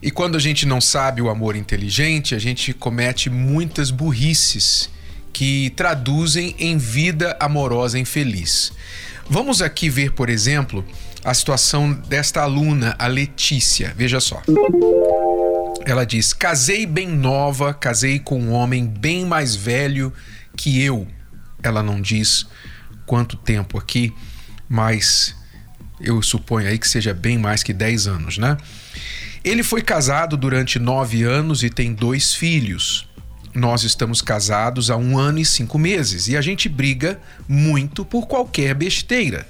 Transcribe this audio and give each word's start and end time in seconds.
E 0.00 0.10
quando 0.10 0.36
a 0.36 0.40
gente 0.40 0.64
não 0.64 0.80
sabe 0.80 1.20
o 1.20 1.28
amor 1.28 1.56
inteligente, 1.56 2.34
a 2.34 2.38
gente 2.38 2.72
comete 2.72 3.28
muitas 3.28 3.90
burrices 3.90 4.88
que 5.32 5.70
traduzem 5.76 6.54
em 6.58 6.78
vida 6.78 7.36
amorosa 7.40 7.98
infeliz. 7.98 8.72
Vamos 9.28 9.60
aqui 9.60 9.90
ver, 9.90 10.12
por 10.12 10.28
exemplo, 10.30 10.84
a 11.24 11.34
situação 11.34 11.92
desta 11.92 12.42
aluna, 12.42 12.94
a 12.98 13.06
Letícia. 13.06 13.92
Veja 13.96 14.20
só. 14.20 14.42
Ela 15.84 16.04
diz: 16.04 16.32
Casei 16.32 16.86
bem 16.86 17.08
nova, 17.08 17.74
casei 17.74 18.18
com 18.18 18.40
um 18.40 18.52
homem 18.52 18.86
bem 18.86 19.26
mais 19.26 19.54
velho 19.54 20.12
que 20.56 20.80
eu. 20.82 21.06
Ela 21.62 21.82
não 21.82 22.00
diz 22.00 22.46
quanto 23.04 23.36
tempo 23.36 23.78
aqui, 23.78 24.12
mas 24.68 25.34
eu 26.00 26.22
suponho 26.22 26.68
aí 26.68 26.78
que 26.78 26.88
seja 26.88 27.12
bem 27.12 27.36
mais 27.36 27.62
que 27.62 27.72
10 27.72 28.06
anos, 28.06 28.38
né? 28.38 28.56
Ele 29.44 29.62
foi 29.62 29.82
casado 29.82 30.36
durante 30.36 30.78
nove 30.78 31.22
anos 31.22 31.62
e 31.62 31.70
tem 31.70 31.92
dois 31.92 32.34
filhos. 32.34 33.08
Nós 33.54 33.82
estamos 33.82 34.20
casados 34.20 34.90
há 34.90 34.96
um 34.96 35.18
ano 35.18 35.38
e 35.38 35.44
cinco 35.44 35.78
meses 35.78 36.28
e 36.28 36.36
a 36.36 36.40
gente 36.40 36.68
briga 36.68 37.20
muito 37.48 38.04
por 38.04 38.26
qualquer 38.26 38.74
besteira. 38.74 39.46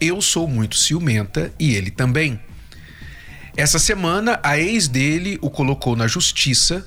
Eu 0.00 0.20
sou 0.20 0.48
muito 0.48 0.76
ciumenta 0.76 1.52
e 1.58 1.74
ele 1.74 1.90
também. 1.90 2.40
Essa 3.56 3.78
semana, 3.78 4.40
a 4.42 4.58
ex 4.58 4.88
dele 4.88 5.38
o 5.40 5.50
colocou 5.50 5.94
na 5.94 6.06
justiça 6.06 6.86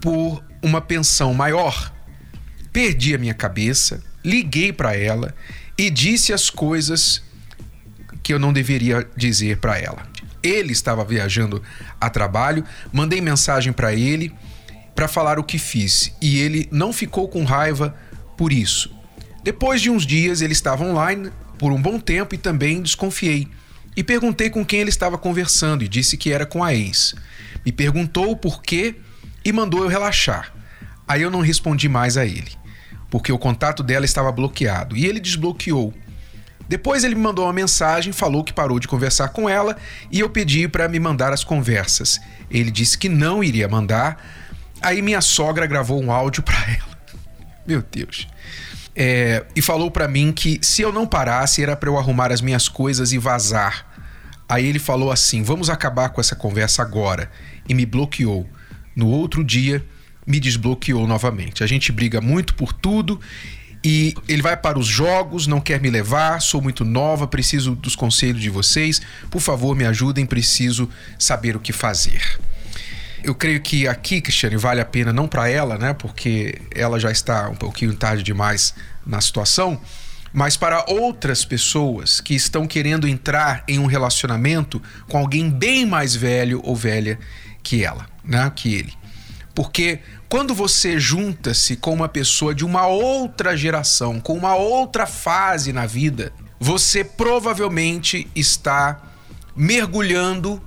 por 0.00 0.42
uma 0.62 0.80
pensão 0.80 1.34
maior. 1.34 1.92
Perdi 2.72 3.14
a 3.14 3.18
minha 3.18 3.34
cabeça, 3.34 4.02
liguei 4.24 4.72
para 4.72 4.96
ela 4.96 5.34
e 5.76 5.90
disse 5.90 6.32
as 6.32 6.50
coisas 6.50 7.22
que 8.22 8.32
eu 8.32 8.38
não 8.38 8.52
deveria 8.52 9.08
dizer 9.16 9.58
para 9.58 9.78
ela. 9.78 10.06
Ele 10.42 10.72
estava 10.72 11.04
viajando 11.04 11.62
a 12.00 12.08
trabalho, 12.08 12.64
mandei 12.92 13.20
mensagem 13.20 13.72
para 13.72 13.94
ele 13.94 14.32
para 14.94 15.08
falar 15.08 15.38
o 15.38 15.44
que 15.44 15.58
fiz 15.58 16.12
e 16.20 16.38
ele 16.38 16.68
não 16.70 16.92
ficou 16.92 17.28
com 17.28 17.44
raiva 17.44 17.94
por 18.36 18.52
isso. 18.52 18.94
Depois 19.42 19.80
de 19.80 19.90
uns 19.90 20.04
dias 20.04 20.42
ele 20.42 20.52
estava 20.52 20.84
online 20.84 21.30
por 21.58 21.72
um 21.72 21.80
bom 21.80 21.98
tempo 21.98 22.34
e 22.34 22.38
também 22.38 22.82
desconfiei. 22.82 23.48
E 23.96 24.04
perguntei 24.04 24.48
com 24.48 24.64
quem 24.64 24.80
ele 24.80 24.90
estava 24.90 25.18
conversando 25.18 25.82
e 25.82 25.88
disse 25.88 26.16
que 26.16 26.32
era 26.32 26.46
com 26.46 26.62
a 26.62 26.74
ex. 26.74 27.14
Me 27.64 27.72
perguntou 27.72 28.30
o 28.30 28.36
porquê 28.36 28.96
e 29.44 29.52
mandou 29.52 29.82
eu 29.82 29.88
relaxar. 29.88 30.52
Aí 31.06 31.22
eu 31.22 31.30
não 31.30 31.40
respondi 31.40 31.88
mais 31.88 32.16
a 32.16 32.24
ele, 32.24 32.52
porque 33.10 33.32
o 33.32 33.38
contato 33.38 33.82
dela 33.82 34.04
estava 34.04 34.30
bloqueado 34.30 34.96
e 34.96 35.06
ele 35.06 35.18
desbloqueou. 35.18 35.92
Depois 36.70 37.02
ele 37.02 37.16
me 37.16 37.20
mandou 37.20 37.46
uma 37.46 37.52
mensagem, 37.52 38.12
falou 38.12 38.44
que 38.44 38.52
parou 38.52 38.78
de 38.78 38.86
conversar 38.86 39.30
com 39.30 39.48
ela 39.48 39.76
e 40.08 40.20
eu 40.20 40.30
pedi 40.30 40.68
para 40.68 40.88
me 40.88 41.00
mandar 41.00 41.32
as 41.32 41.42
conversas. 41.42 42.20
Ele 42.48 42.70
disse 42.70 42.96
que 42.96 43.08
não 43.08 43.42
iria 43.42 43.66
mandar. 43.66 44.24
Aí 44.80 45.02
minha 45.02 45.20
sogra 45.20 45.66
gravou 45.66 46.00
um 46.00 46.12
áudio 46.12 46.44
para 46.44 46.54
ela. 46.70 46.96
Meu 47.66 47.82
Deus. 47.82 48.28
É, 48.94 49.44
e 49.56 49.60
falou 49.60 49.90
para 49.90 50.06
mim 50.06 50.30
que 50.30 50.60
se 50.62 50.80
eu 50.80 50.92
não 50.92 51.08
parasse 51.08 51.60
era 51.60 51.74
para 51.74 51.88
eu 51.88 51.98
arrumar 51.98 52.30
as 52.30 52.40
minhas 52.40 52.68
coisas 52.68 53.10
e 53.10 53.18
vazar. 53.18 53.84
Aí 54.48 54.64
ele 54.64 54.78
falou 54.78 55.10
assim: 55.10 55.42
"Vamos 55.42 55.68
acabar 55.68 56.10
com 56.10 56.20
essa 56.20 56.36
conversa 56.36 56.82
agora" 56.82 57.28
e 57.68 57.74
me 57.74 57.84
bloqueou. 57.84 58.48
No 58.94 59.08
outro 59.08 59.42
dia 59.42 59.84
me 60.24 60.38
desbloqueou 60.38 61.04
novamente. 61.04 61.64
A 61.64 61.66
gente 61.66 61.90
briga 61.90 62.20
muito 62.20 62.54
por 62.54 62.72
tudo 62.72 63.20
e 63.82 64.14
ele 64.28 64.42
vai 64.42 64.56
para 64.56 64.78
os 64.78 64.86
jogos, 64.86 65.46
não 65.46 65.60
quer 65.60 65.80
me 65.80 65.88
levar, 65.88 66.40
sou 66.40 66.60
muito 66.60 66.84
nova, 66.84 67.26
preciso 67.26 67.74
dos 67.74 67.96
conselhos 67.96 68.42
de 68.42 68.50
vocês. 68.50 69.00
Por 69.30 69.40
favor, 69.40 69.74
me 69.74 69.86
ajudem, 69.86 70.26
preciso 70.26 70.88
saber 71.18 71.56
o 71.56 71.60
que 71.60 71.72
fazer. 71.72 72.22
Eu 73.22 73.34
creio 73.34 73.60
que 73.60 73.88
aqui, 73.88 74.20
Cristiane, 74.20 74.56
vale 74.56 74.80
a 74.80 74.84
pena 74.84 75.12
não 75.12 75.26
para 75.26 75.48
ela, 75.48 75.78
né? 75.78 75.92
Porque 75.94 76.60
ela 76.74 76.98
já 76.98 77.10
está 77.10 77.48
um 77.48 77.54
pouquinho 77.54 77.94
tarde 77.94 78.22
demais 78.22 78.74
na 79.06 79.20
situação, 79.20 79.80
mas 80.32 80.56
para 80.56 80.84
outras 80.88 81.44
pessoas 81.44 82.20
que 82.20 82.34
estão 82.34 82.66
querendo 82.66 83.08
entrar 83.08 83.64
em 83.66 83.78
um 83.78 83.86
relacionamento 83.86 84.80
com 85.08 85.18
alguém 85.18 85.50
bem 85.50 85.86
mais 85.86 86.14
velho 86.14 86.60
ou 86.64 86.76
velha 86.76 87.18
que 87.62 87.84
ela, 87.84 88.06
né? 88.24 88.50
Que 88.54 88.74
ele. 88.74 88.99
Porque 89.60 89.98
quando 90.26 90.54
você 90.54 90.98
junta-se 90.98 91.76
com 91.76 91.92
uma 91.92 92.08
pessoa 92.08 92.54
de 92.54 92.64
uma 92.64 92.86
outra 92.86 93.54
geração, 93.54 94.18
com 94.18 94.32
uma 94.32 94.54
outra 94.54 95.04
fase 95.04 95.70
na 95.70 95.84
vida, 95.84 96.32
você 96.58 97.04
provavelmente 97.04 98.26
está 98.34 99.02
mergulhando 99.54 100.62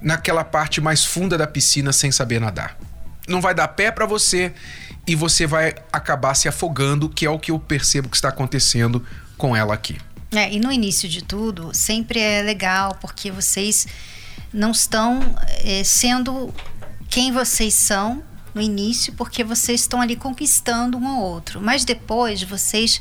naquela 0.00 0.42
parte 0.42 0.80
mais 0.80 1.04
funda 1.04 1.36
da 1.36 1.46
piscina 1.46 1.92
sem 1.92 2.10
saber 2.10 2.40
nadar. 2.40 2.78
Não 3.28 3.42
vai 3.42 3.54
dar 3.54 3.68
pé 3.68 3.90
para 3.90 4.06
você 4.06 4.54
e 5.06 5.14
você 5.14 5.46
vai 5.46 5.74
acabar 5.92 6.34
se 6.34 6.48
afogando, 6.48 7.06
que 7.10 7.26
é 7.26 7.30
o 7.30 7.38
que 7.38 7.50
eu 7.50 7.58
percebo 7.58 8.08
que 8.08 8.16
está 8.16 8.30
acontecendo 8.30 9.04
com 9.36 9.54
ela 9.54 9.74
aqui. 9.74 9.98
É, 10.32 10.50
e 10.50 10.58
no 10.58 10.72
início 10.72 11.06
de 11.06 11.22
tudo, 11.22 11.68
sempre 11.74 12.18
é 12.18 12.40
legal, 12.40 12.96
porque 12.98 13.30
vocês 13.30 13.86
não 14.54 14.70
estão 14.70 15.20
é, 15.64 15.84
sendo 15.84 16.54
quem 17.14 17.30
vocês 17.30 17.74
são 17.74 18.24
no 18.52 18.60
início, 18.60 19.12
porque 19.12 19.44
vocês 19.44 19.82
estão 19.82 20.00
ali 20.00 20.16
conquistando 20.16 20.98
um 20.98 21.06
ao 21.06 21.20
outro. 21.20 21.60
Mas 21.60 21.84
depois 21.84 22.42
vocês 22.42 23.00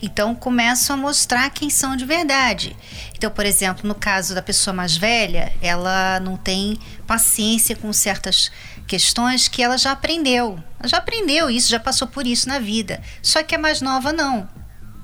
então 0.00 0.32
começam 0.32 0.94
a 0.94 0.96
mostrar 0.96 1.50
quem 1.50 1.68
são 1.68 1.96
de 1.96 2.04
verdade. 2.04 2.76
Então, 3.16 3.28
por 3.28 3.44
exemplo, 3.44 3.88
no 3.88 3.96
caso 3.96 4.32
da 4.32 4.40
pessoa 4.40 4.72
mais 4.72 4.96
velha, 4.96 5.52
ela 5.60 6.20
não 6.20 6.36
tem 6.36 6.78
paciência 7.04 7.74
com 7.74 7.92
certas 7.92 8.52
questões 8.86 9.48
que 9.48 9.60
ela 9.60 9.76
já 9.76 9.90
aprendeu. 9.90 10.62
Ela 10.78 10.88
já 10.88 10.98
aprendeu 10.98 11.50
isso, 11.50 11.68
já 11.68 11.80
passou 11.80 12.06
por 12.06 12.28
isso 12.28 12.48
na 12.48 12.60
vida. 12.60 13.02
Só 13.20 13.42
que 13.42 13.56
a 13.56 13.58
mais 13.58 13.80
nova 13.80 14.12
não. 14.12 14.48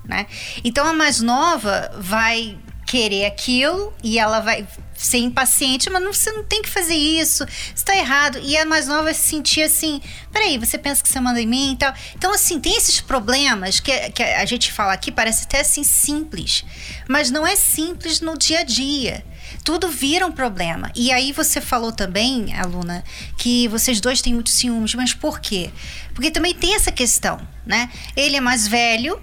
Né? 0.04 0.28
Então 0.62 0.86
a 0.86 0.92
mais 0.92 1.20
nova 1.20 1.90
vai 1.98 2.56
querer 2.86 3.26
aquilo 3.26 3.92
e 4.02 4.18
ela 4.18 4.40
vai 4.40 4.66
ser 4.94 5.18
impaciente, 5.18 5.90
mas 5.90 6.02
não, 6.02 6.12
você 6.12 6.30
não 6.32 6.44
tem 6.44 6.62
que 6.62 6.68
fazer 6.68 6.94
isso, 6.94 7.44
está 7.74 7.96
errado. 7.96 8.38
E 8.42 8.56
a 8.56 8.64
mais 8.64 8.86
nova 8.86 9.12
se 9.12 9.28
sentir 9.28 9.62
assim: 9.62 10.00
peraí, 10.32 10.58
você 10.58 10.78
pensa 10.78 11.02
que 11.02 11.08
você 11.08 11.20
manda 11.20 11.40
em 11.40 11.46
mim 11.46 11.72
e 11.72 11.76
tal. 11.76 11.92
Então, 12.14 12.32
assim, 12.32 12.60
tem 12.60 12.76
esses 12.76 13.00
problemas 13.00 13.80
que, 13.80 14.10
que 14.10 14.22
a 14.22 14.44
gente 14.44 14.72
fala 14.72 14.92
aqui, 14.92 15.10
parece 15.10 15.44
até 15.44 15.60
assim 15.60 15.82
simples, 15.82 16.64
mas 17.08 17.30
não 17.30 17.46
é 17.46 17.56
simples 17.56 18.20
no 18.20 18.36
dia 18.38 18.60
a 18.60 18.64
dia 18.64 19.24
tudo 19.64 19.88
vira 19.88 20.26
um 20.26 20.32
problema. 20.32 20.90
E 20.94 21.10
aí 21.10 21.32
você 21.32 21.60
falou 21.60 21.90
também, 21.90 22.54
aluna, 22.54 23.02
que 23.38 23.66
vocês 23.68 23.98
dois 23.98 24.20
têm 24.20 24.34
muitos 24.34 24.52
ciúmes, 24.52 24.94
mas 24.94 25.14
por 25.14 25.40
quê? 25.40 25.70
Porque 26.14 26.30
também 26.30 26.54
tem 26.54 26.74
essa 26.74 26.92
questão, 26.92 27.40
né? 27.64 27.90
Ele 28.14 28.36
é 28.36 28.40
mais 28.40 28.68
velho, 28.68 29.20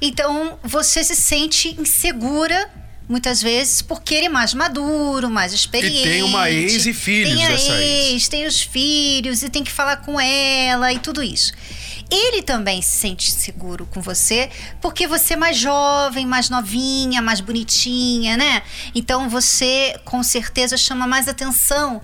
então 0.00 0.58
você 0.62 1.02
se 1.02 1.16
sente 1.16 1.74
insegura 1.80 2.70
muitas 3.12 3.42
vezes 3.42 3.82
porque 3.82 4.14
ele 4.14 4.26
é 4.26 4.28
mais 4.30 4.54
maduro, 4.54 5.28
mais 5.28 5.52
experiente. 5.52 6.08
E 6.08 6.10
tem 6.10 6.22
uma 6.22 6.50
ex 6.50 6.86
e 6.86 6.94
filhos 6.94 7.34
tem 7.34 7.44
a 7.44 7.48
dessa 7.50 7.72
ex, 7.74 8.12
ex. 8.12 8.28
Tem 8.28 8.46
os 8.46 8.62
filhos 8.62 9.42
e 9.42 9.50
tem 9.50 9.62
que 9.62 9.70
falar 9.70 9.98
com 9.98 10.18
ela 10.18 10.90
e 10.90 10.98
tudo 10.98 11.22
isso. 11.22 11.52
Ele 12.10 12.42
também 12.42 12.80
se 12.82 12.90
sente 12.90 13.30
seguro 13.30 13.86
com 13.86 14.00
você 14.00 14.50
porque 14.80 15.06
você 15.06 15.34
é 15.34 15.36
mais 15.36 15.56
jovem, 15.56 16.26
mais 16.26 16.48
novinha, 16.48 17.20
mais 17.20 17.40
bonitinha, 17.40 18.36
né? 18.36 18.62
Então 18.94 19.28
você 19.28 19.94
com 20.04 20.22
certeza 20.22 20.76
chama 20.76 21.06
mais 21.06 21.28
atenção 21.28 22.02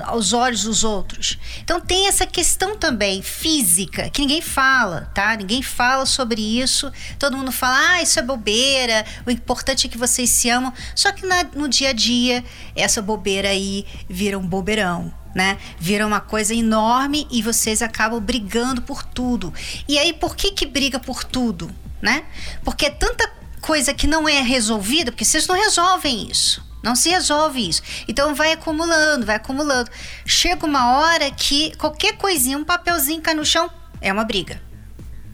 aos 0.00 0.32
olhos 0.32 0.64
dos 0.64 0.84
outros. 0.84 1.38
Então 1.62 1.80
tem 1.80 2.08
essa 2.08 2.26
questão 2.26 2.76
também 2.76 3.22
física 3.22 4.10
que 4.10 4.20
ninguém 4.20 4.40
fala, 4.40 5.10
tá? 5.14 5.36
Ninguém 5.36 5.62
fala 5.62 6.06
sobre 6.06 6.40
isso. 6.40 6.90
Todo 7.18 7.36
mundo 7.36 7.52
fala, 7.52 7.94
ah, 7.94 8.02
isso 8.02 8.18
é 8.18 8.22
bobeira. 8.22 9.04
O 9.26 9.30
importante 9.30 9.86
é 9.86 9.90
que 9.90 9.98
vocês 9.98 10.30
se 10.30 10.48
amam. 10.50 10.72
Só 10.94 11.12
que 11.12 11.26
na, 11.26 11.44
no 11.54 11.68
dia 11.68 11.90
a 11.90 11.92
dia 11.92 12.44
essa 12.74 13.00
bobeira 13.00 13.48
aí 13.48 13.86
vira 14.08 14.38
um 14.38 14.46
bobeirão. 14.46 15.12
Né? 15.34 15.58
Vira 15.78 16.06
uma 16.06 16.20
coisa 16.20 16.54
enorme 16.54 17.26
e 17.30 17.42
vocês 17.42 17.82
acabam 17.82 18.18
brigando 18.18 18.80
por 18.80 19.02
tudo. 19.02 19.52
E 19.86 19.98
aí, 19.98 20.14
por 20.14 20.34
que 20.34 20.50
que 20.50 20.64
briga 20.64 20.98
por 20.98 21.24
tudo, 21.24 21.70
né? 22.00 22.24
Porque 22.64 22.86
é 22.86 22.90
tanta 22.90 23.30
coisa 23.60 23.92
que 23.92 24.06
não 24.06 24.26
é 24.26 24.40
resolvida, 24.40 25.12
porque 25.12 25.26
vocês 25.26 25.46
não 25.46 25.54
resolvem 25.54 26.30
isso. 26.30 26.64
Não 26.86 26.94
se 26.94 27.08
resolve 27.08 27.68
isso. 27.68 27.82
Então 28.06 28.32
vai 28.32 28.52
acumulando, 28.52 29.26
vai 29.26 29.34
acumulando. 29.34 29.90
Chega 30.24 30.64
uma 30.64 30.98
hora 30.98 31.28
que 31.32 31.76
qualquer 31.78 32.16
coisinha, 32.16 32.56
um 32.56 32.62
papelzinho 32.62 33.20
cai 33.20 33.34
no 33.34 33.44
chão, 33.44 33.68
É 34.00 34.12
uma 34.12 34.22
briga. 34.22 34.62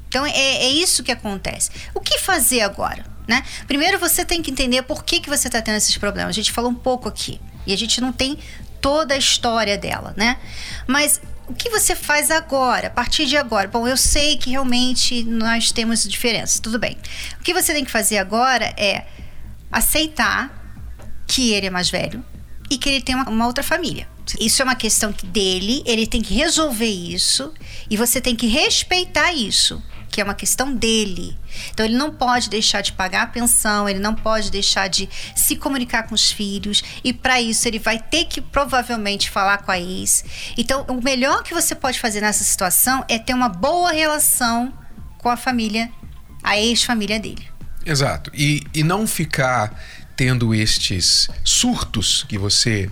Então 0.08 0.24
é, 0.24 0.30
é 0.30 0.70
isso 0.70 1.02
que 1.02 1.12
acontece. 1.12 1.70
O 1.94 2.00
que 2.00 2.18
fazer 2.18 2.62
agora? 2.62 3.04
Né? 3.28 3.44
Primeiro 3.66 3.98
você 3.98 4.24
tem 4.24 4.40
que 4.40 4.50
entender 4.50 4.80
por 4.80 5.04
que, 5.04 5.20
que 5.20 5.28
você 5.28 5.48
está 5.48 5.60
tendo 5.60 5.76
esses 5.76 5.94
problemas. 5.98 6.30
A 6.30 6.32
gente 6.32 6.50
falou 6.50 6.70
um 6.70 6.74
pouco 6.74 7.06
aqui. 7.06 7.38
E 7.66 7.74
a 7.74 7.76
gente 7.76 8.00
não 8.00 8.12
tem 8.12 8.38
toda 8.80 9.12
a 9.12 9.18
história 9.18 9.76
dela, 9.76 10.14
né? 10.16 10.38
Mas 10.86 11.20
o 11.46 11.52
que 11.52 11.68
você 11.68 11.94
faz 11.94 12.30
agora, 12.30 12.86
a 12.86 12.90
partir 12.90 13.26
de 13.26 13.36
agora? 13.36 13.68
Bom, 13.68 13.86
eu 13.86 13.96
sei 13.98 14.38
que 14.38 14.48
realmente 14.48 15.22
nós 15.24 15.70
temos 15.70 16.02
diferenças, 16.02 16.58
tudo 16.58 16.78
bem. 16.78 16.96
O 17.38 17.42
que 17.44 17.52
você 17.52 17.74
tem 17.74 17.84
que 17.84 17.90
fazer 17.90 18.16
agora 18.16 18.72
é 18.74 19.04
aceitar 19.70 20.61
que 21.32 21.50
ele 21.54 21.66
é 21.66 21.70
mais 21.70 21.88
velho 21.88 22.22
e 22.70 22.76
que 22.76 22.90
ele 22.90 23.00
tem 23.00 23.14
uma, 23.14 23.26
uma 23.30 23.46
outra 23.46 23.64
família. 23.64 24.06
Isso 24.38 24.60
é 24.60 24.64
uma 24.66 24.74
questão 24.74 25.14
dele, 25.24 25.82
ele 25.86 26.06
tem 26.06 26.20
que 26.20 26.34
resolver 26.34 26.84
isso 26.84 27.54
e 27.88 27.96
você 27.96 28.20
tem 28.20 28.36
que 28.36 28.46
respeitar 28.46 29.32
isso 29.32 29.82
que 30.10 30.20
é 30.20 30.24
uma 30.24 30.34
questão 30.34 30.74
dele. 30.74 31.38
Então 31.70 31.86
ele 31.86 31.96
não 31.96 32.12
pode 32.12 32.50
deixar 32.50 32.82
de 32.82 32.92
pagar 32.92 33.22
a 33.22 33.26
pensão, 33.28 33.88
ele 33.88 33.98
não 33.98 34.14
pode 34.14 34.50
deixar 34.50 34.86
de 34.86 35.08
se 35.34 35.56
comunicar 35.56 36.02
com 36.02 36.14
os 36.14 36.30
filhos 36.30 36.84
e 37.02 37.14
para 37.14 37.40
isso 37.40 37.66
ele 37.66 37.78
vai 37.78 37.98
ter 37.98 38.26
que 38.26 38.42
provavelmente 38.42 39.30
falar 39.30 39.62
com 39.62 39.70
a 39.70 39.80
ex. 39.80 40.22
Então 40.58 40.84
o 40.86 41.02
melhor 41.02 41.42
que 41.42 41.54
você 41.54 41.74
pode 41.74 41.98
fazer 41.98 42.20
nessa 42.20 42.44
situação 42.44 43.02
é 43.08 43.18
ter 43.18 43.32
uma 43.32 43.48
boa 43.48 43.90
relação 43.90 44.70
com 45.16 45.30
a 45.30 45.36
família, 45.36 45.90
a 46.42 46.58
ex-família 46.58 47.18
dele. 47.18 47.48
Exato. 47.86 48.30
E, 48.34 48.62
e 48.74 48.84
não 48.84 49.06
ficar 49.06 49.74
tendo 50.22 50.54
estes 50.54 51.28
surtos 51.42 52.24
que 52.28 52.38
você 52.38 52.88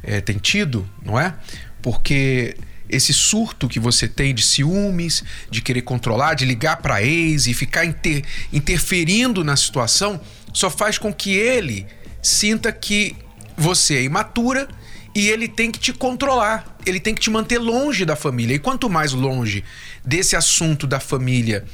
é, 0.00 0.20
tem 0.20 0.38
tido, 0.38 0.88
não 1.04 1.18
é? 1.18 1.34
Porque 1.82 2.56
esse 2.88 3.12
surto 3.12 3.66
que 3.66 3.80
você 3.80 4.06
tem 4.06 4.32
de 4.32 4.44
ciúmes, 4.44 5.24
de 5.50 5.60
querer 5.60 5.82
controlar, 5.82 6.34
de 6.34 6.44
ligar 6.44 6.76
para 6.76 7.02
ex 7.02 7.48
e 7.48 7.52
ficar 7.52 7.84
inter, 7.84 8.22
interferindo 8.52 9.42
na 9.42 9.56
situação, 9.56 10.20
só 10.54 10.70
faz 10.70 10.98
com 10.98 11.12
que 11.12 11.32
ele 11.32 11.84
sinta 12.22 12.70
que 12.70 13.16
você 13.56 13.96
é 13.96 14.02
imatura 14.04 14.68
e 15.16 15.30
ele 15.30 15.48
tem 15.48 15.72
que 15.72 15.80
te 15.80 15.92
controlar, 15.92 16.78
ele 16.86 17.00
tem 17.00 17.12
que 17.12 17.20
te 17.20 17.28
manter 17.28 17.58
longe 17.58 18.04
da 18.04 18.14
família. 18.14 18.54
E 18.54 18.60
quanto 18.60 18.88
mais 18.88 19.12
longe 19.12 19.64
desse 20.04 20.36
assunto 20.36 20.86
da 20.86 21.00
família 21.00 21.64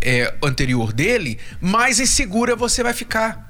é, 0.00 0.32
anterior 0.42 0.94
dele, 0.94 1.38
mais 1.60 2.00
insegura 2.00 2.56
você 2.56 2.82
vai 2.82 2.94
ficar. 2.94 3.45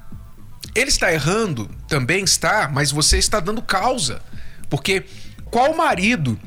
Ele 0.76 0.88
está 0.88 1.12
errando, 1.12 1.70
também 1.88 2.22
está, 2.22 2.68
mas 2.72 2.92
você 2.92 3.18
está 3.18 3.40
dando 3.40 3.62
causa. 3.62 4.20
Porque 4.68 5.04
qual 5.50 5.74
marido 5.74 6.38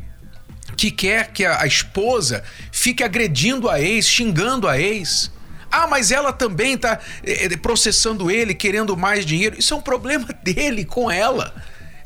que 0.80 0.92
quer 0.92 1.34
que 1.34 1.46
a, 1.46 1.66
esposa 1.66 2.42
fique 2.72 3.04
agredindo 3.04 3.70
a 3.70 3.82
ex, 3.82 4.08
xingando 4.08 4.66
a 4.66 4.80
ex. 4.80 5.30
Ah, 5.70 5.88
mas 5.88 6.10
ela 6.10 6.32
também 6.32 6.76
está 6.76 7.00
é, 7.22 7.46
eh, 7.46 7.58
processando 7.58 8.32
ele, 8.32 8.54
querendo 8.54 8.96
mais 8.96 9.26
dinheiro. 9.26 9.58
Isso 9.60 9.74
é 9.74 9.78
um 9.78 9.82
problema 9.82 10.26
dele 10.42 10.86
com 10.86 11.12
ela. 11.12 11.54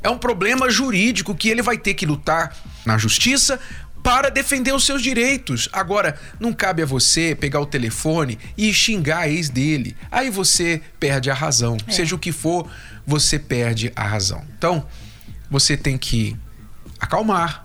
É 0.02 0.10
um 0.10 0.18
problema 0.18 0.68
jurídico 0.68 1.36
que 1.36 1.48
ele 1.48 1.62
vai 1.62 1.78
ter 1.78 1.94
que 1.94 2.04
lutar 2.04 2.54
na 2.84 2.98
justiça 2.98 3.60
para 4.04 4.28
defender 4.28 4.74
os 4.74 4.84
seus 4.84 5.02
direitos. 5.02 5.66
Agora, 5.72 6.20
não 6.38 6.52
cabe 6.52 6.82
a 6.82 6.86
você 6.86 7.34
pegar 7.34 7.58
o 7.58 7.64
telefone 7.66 8.38
e 8.56 8.70
xingar 8.72 9.20
a 9.20 9.28
ex 9.30 9.48
dele. 9.48 9.96
Aí 10.12 10.28
você 10.28 10.82
perde 11.00 11.30
a 11.30 11.34
razão. 11.34 11.78
É. 11.86 11.90
Seja 11.90 12.14
o 12.14 12.18
que 12.18 12.30
for, 12.30 12.70
você 13.06 13.38
perde 13.38 13.90
a 13.96 14.04
razão. 14.04 14.44
Então, 14.58 14.86
você 15.50 15.74
tem 15.74 15.96
que 15.96 16.36
acalmar, 17.00 17.64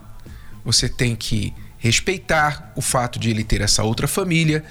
você 0.63 0.88
tem 0.88 1.13
que 1.13 1.53
respeitar 1.77 2.71
o 2.74 2.81
fato 2.81 3.19
de 3.19 3.30
ele 3.30 3.44
ter 3.44 3.59
essa 3.59 3.83
outra 3.83 4.07
família 4.07 4.63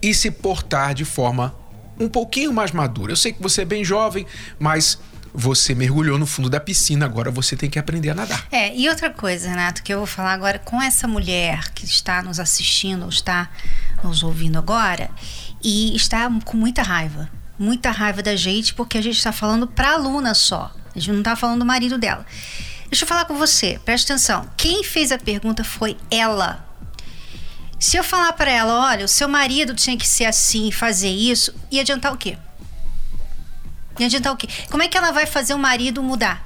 e 0.00 0.14
se 0.14 0.30
portar 0.30 0.94
de 0.94 1.04
forma 1.04 1.52
um 1.98 2.08
pouquinho 2.08 2.52
mais 2.52 2.70
madura. 2.70 3.10
Eu 3.10 3.16
sei 3.16 3.32
que 3.32 3.42
você 3.42 3.62
é 3.62 3.64
bem 3.64 3.84
jovem, 3.84 4.24
mas 4.60 5.00
você 5.36 5.74
mergulhou 5.74 6.18
no 6.18 6.26
fundo 6.26 6.48
da 6.48 6.58
piscina, 6.58 7.04
agora 7.04 7.30
você 7.30 7.54
tem 7.54 7.68
que 7.68 7.78
aprender 7.78 8.08
a 8.08 8.14
nadar. 8.14 8.46
É, 8.50 8.74
e 8.74 8.88
outra 8.88 9.10
coisa, 9.10 9.50
Renato, 9.50 9.82
que 9.82 9.92
eu 9.92 9.98
vou 9.98 10.06
falar 10.06 10.32
agora 10.32 10.58
com 10.58 10.80
essa 10.80 11.06
mulher 11.06 11.70
que 11.72 11.84
está 11.84 12.22
nos 12.22 12.40
assistindo, 12.40 13.02
ou 13.02 13.10
está 13.10 13.50
nos 14.02 14.22
ouvindo 14.22 14.58
agora, 14.58 15.10
e 15.62 15.94
está 15.94 16.30
com 16.44 16.56
muita 16.56 16.82
raiva. 16.82 17.30
Muita 17.58 17.90
raiva 17.90 18.22
da 18.22 18.34
gente, 18.34 18.72
porque 18.72 18.96
a 18.96 19.02
gente 19.02 19.18
está 19.18 19.30
falando 19.30 19.66
para 19.66 19.92
aluna 19.92 20.32
só. 20.32 20.72
A 20.94 20.98
gente 20.98 21.12
não 21.12 21.18
está 21.18 21.36
falando 21.36 21.58
do 21.60 21.66
marido 21.66 21.98
dela. 21.98 22.24
Deixa 22.88 23.04
eu 23.04 23.08
falar 23.08 23.26
com 23.26 23.36
você, 23.36 23.78
preste 23.84 24.10
atenção. 24.10 24.48
Quem 24.56 24.82
fez 24.82 25.12
a 25.12 25.18
pergunta 25.18 25.62
foi 25.62 25.98
ela. 26.10 26.64
Se 27.78 27.98
eu 27.98 28.04
falar 28.04 28.32
para 28.32 28.50
ela, 28.50 28.88
olha, 28.88 29.04
o 29.04 29.08
seu 29.08 29.28
marido 29.28 29.74
tinha 29.74 29.98
que 29.98 30.08
ser 30.08 30.24
assim, 30.24 30.70
fazer 30.70 31.10
isso, 31.10 31.54
ia 31.70 31.82
adiantar 31.82 32.12
o 32.12 32.16
quê? 32.16 32.38
Ia 33.98 34.06
adiantar 34.06 34.32
o 34.32 34.36
quê? 34.36 34.48
Como 34.70 34.82
é 34.82 34.88
que 34.88 34.96
ela 34.96 35.10
vai 35.10 35.26
fazer 35.26 35.54
o 35.54 35.58
marido 35.58 36.02
mudar? 36.02 36.44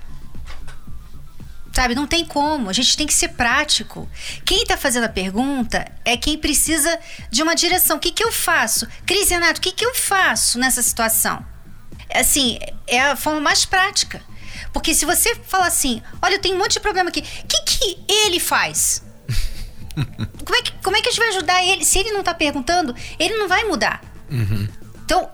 Sabe, 1.73 1.95
não 1.95 2.07
tem 2.07 2.25
como. 2.25 2.69
A 2.69 2.73
gente 2.73 2.97
tem 2.97 3.07
que 3.07 3.15
ser 3.15 3.29
prático. 3.29 4.09
Quem 4.45 4.63
está 4.63 4.77
fazendo 4.77 5.05
a 5.05 5.09
pergunta 5.09 5.91
é 6.05 6.17
quem 6.17 6.37
precisa 6.37 6.99
de 7.31 7.43
uma 7.43 7.55
direção. 7.55 7.97
O 7.97 8.01
que, 8.01 8.11
que 8.11 8.25
eu 8.25 8.33
faço? 8.33 8.89
Cris 9.07 9.29
Renato, 9.31 9.59
o 9.59 9.63
que, 9.63 9.73
que 9.73 9.85
eu 9.85 9.95
faço 9.95 10.59
nessa 10.59 10.83
situação? 10.83 11.45
Assim, 12.13 12.59
é 12.89 13.01
a 13.01 13.17
forma 13.17 13.41
mais 13.41 13.65
prática. 13.65 14.21
Porque 14.73 14.95
se 14.95 15.05
você 15.05 15.35
fala 15.35 15.67
assim, 15.67 16.03
olha, 16.21 16.35
eu 16.35 16.41
tenho 16.41 16.57
um 16.57 16.59
monte 16.59 16.73
de 16.73 16.81
problema 16.81 17.09
aqui, 17.09 17.21
o 17.21 17.47
que, 17.47 17.63
que 17.63 18.05
ele 18.09 18.41
faz? 18.41 19.03
como, 20.45 20.57
é 20.57 20.63
que, 20.63 20.73
como 20.83 20.97
é 20.97 21.01
que 21.01 21.09
a 21.09 21.11
gente 21.13 21.21
vai 21.21 21.29
ajudar 21.29 21.65
ele? 21.65 21.85
Se 21.85 21.99
ele 21.99 22.13
não 22.13 22.23
tá 22.23 22.35
perguntando, 22.35 22.95
ele 23.19 23.37
não 23.37 23.49
vai 23.49 23.65
mudar. 23.65 24.03
Uhum. 24.31 24.69
Então, 25.05 25.31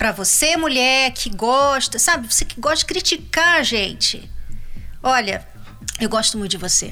para 0.00 0.12
você, 0.12 0.56
mulher 0.56 1.10
que 1.10 1.28
gosta, 1.28 1.98
sabe, 1.98 2.26
você 2.26 2.42
que 2.42 2.58
gosta 2.58 2.78
de 2.78 2.86
criticar 2.86 3.58
a 3.58 3.62
gente, 3.62 4.26
olha, 5.02 5.46
eu 6.00 6.08
gosto 6.08 6.38
muito 6.38 6.52
de 6.52 6.56
você. 6.56 6.90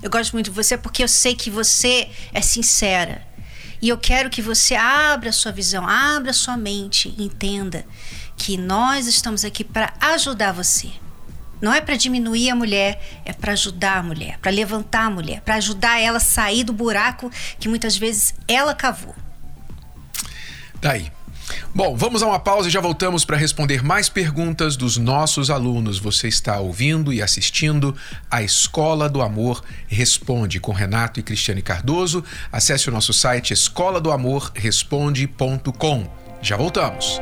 Eu 0.00 0.08
gosto 0.08 0.34
muito 0.34 0.44
de 0.48 0.52
você 0.52 0.78
porque 0.78 1.02
eu 1.02 1.08
sei 1.08 1.34
que 1.34 1.50
você 1.50 2.08
é 2.32 2.40
sincera. 2.40 3.26
E 3.82 3.88
eu 3.88 3.98
quero 3.98 4.30
que 4.30 4.40
você 4.40 4.76
abra 4.76 5.32
sua 5.32 5.50
visão, 5.50 5.84
abra 5.84 6.32
sua 6.32 6.56
mente, 6.56 7.12
entenda 7.18 7.84
que 8.36 8.56
nós 8.56 9.08
estamos 9.08 9.44
aqui 9.44 9.64
para 9.64 9.92
ajudar 10.00 10.52
você. 10.52 10.88
Não 11.60 11.74
é 11.74 11.80
para 11.80 11.96
diminuir 11.96 12.48
a 12.48 12.54
mulher, 12.54 13.20
é 13.24 13.32
para 13.32 13.54
ajudar 13.54 13.96
a 13.96 14.02
mulher, 14.04 14.38
para 14.38 14.52
levantar 14.52 15.06
a 15.06 15.10
mulher, 15.10 15.40
para 15.40 15.56
ajudar 15.56 16.00
ela 16.00 16.18
a 16.18 16.20
sair 16.20 16.62
do 16.62 16.72
buraco 16.72 17.28
que 17.58 17.68
muitas 17.68 17.96
vezes 17.96 18.36
ela 18.46 18.72
cavou. 18.72 19.16
Daí. 20.80 21.10
Bom, 21.74 21.96
vamos 21.96 22.22
a 22.22 22.26
uma 22.26 22.38
pausa 22.38 22.68
e 22.68 22.70
já 22.70 22.80
voltamos 22.80 23.24
para 23.24 23.36
responder 23.36 23.82
mais 23.82 24.08
perguntas 24.08 24.76
dos 24.76 24.96
nossos 24.96 25.50
alunos. 25.50 25.98
Você 25.98 26.28
está 26.28 26.58
ouvindo 26.58 27.12
e 27.12 27.22
assistindo 27.22 27.96
a 28.30 28.42
Escola 28.42 29.08
do 29.08 29.22
Amor 29.22 29.62
Responde 29.88 30.60
com 30.60 30.72
Renato 30.72 31.18
e 31.18 31.22
Cristiane 31.22 31.62
Cardoso. 31.62 32.24
Acesse 32.52 32.88
o 32.88 32.92
nosso 32.92 33.12
site 33.12 33.52
escola 33.52 34.00
do 34.00 34.10
amor 34.10 34.52
responde.com. 34.54 36.08
Já 36.40 36.56
voltamos. 36.56 37.20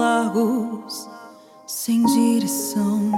largos 0.00 1.06
sem 1.66 2.02
direção, 2.06 3.12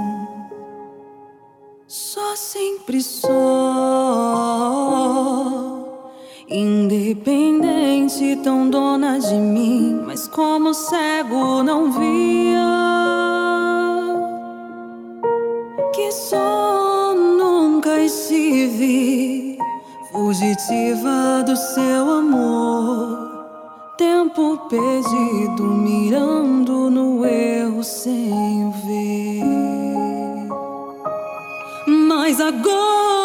só 1.87 2.35
sempre 2.35 3.01
só, 3.01 3.29
independente, 6.49 8.35
tão 8.43 8.69
dona 8.69 9.17
de 9.17 9.35
mim, 9.35 10.01
mas 10.05 10.27
como 10.27 10.73
cego 10.73 11.63
não 11.63 11.89
via 11.93 12.83
que 15.93 16.11
só 16.11 17.13
nunca 17.15 18.01
estive 18.01 19.57
fugitiva 20.11 21.43
do 21.45 21.55
seu 21.55 22.11
amor. 22.11 22.72
Tempo 24.33 24.57
perdido 24.67 25.63
mirando 25.63 26.89
no 26.89 27.23
erro 27.23 27.83
sem 27.83 28.71
ver. 28.71 29.43
Mas 32.07 32.41
agora 32.41 33.22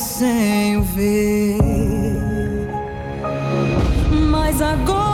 sem 0.00 0.76
o 0.78 0.82
ver. 0.82 1.58
Mas 4.30 4.60
agora 4.62 5.09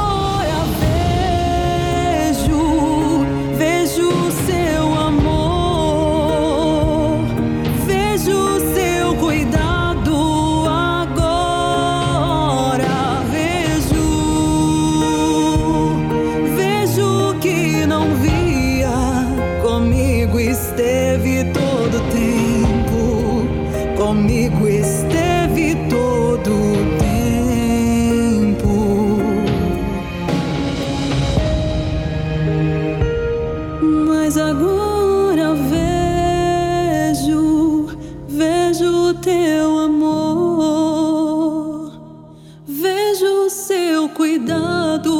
cuidado. 44.09 45.16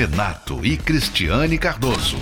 Renato 0.00 0.64
e 0.64 0.78
Cristiane 0.78 1.58
Cardoso. 1.58 2.16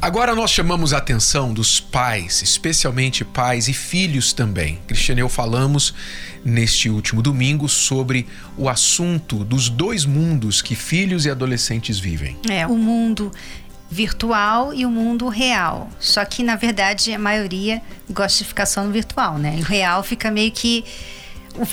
Agora 0.00 0.34
nós 0.34 0.50
chamamos 0.50 0.94
a 0.94 0.96
atenção 0.96 1.52
dos 1.52 1.78
pais, 1.78 2.40
especialmente 2.40 3.26
pais 3.26 3.68
e 3.68 3.74
filhos 3.74 4.32
também. 4.32 4.78
Cristiane 4.86 5.20
e 5.20 5.22
eu 5.22 5.28
falamos 5.28 5.92
neste 6.42 6.88
último 6.88 7.20
domingo 7.20 7.68
sobre 7.68 8.26
o 8.56 8.70
assunto 8.70 9.44
dos 9.44 9.68
dois 9.68 10.06
mundos 10.06 10.62
que 10.62 10.74
filhos 10.74 11.26
e 11.26 11.30
adolescentes 11.30 11.98
vivem. 11.98 12.38
É, 12.48 12.66
o 12.66 12.78
mundo 12.78 13.30
virtual 13.90 14.72
e 14.72 14.86
o 14.86 14.90
mundo 14.90 15.28
real. 15.28 15.90
Só 16.00 16.24
que, 16.24 16.42
na 16.42 16.56
verdade, 16.56 17.12
a 17.12 17.18
maioria 17.18 17.82
gosta 18.08 18.38
de 18.38 18.48
ficar 18.48 18.64
só 18.64 18.82
no 18.82 18.90
virtual, 18.90 19.36
né? 19.36 19.56
E 19.58 19.60
o 19.60 19.64
real 19.64 20.02
fica 20.02 20.30
meio 20.30 20.52
que. 20.52 20.86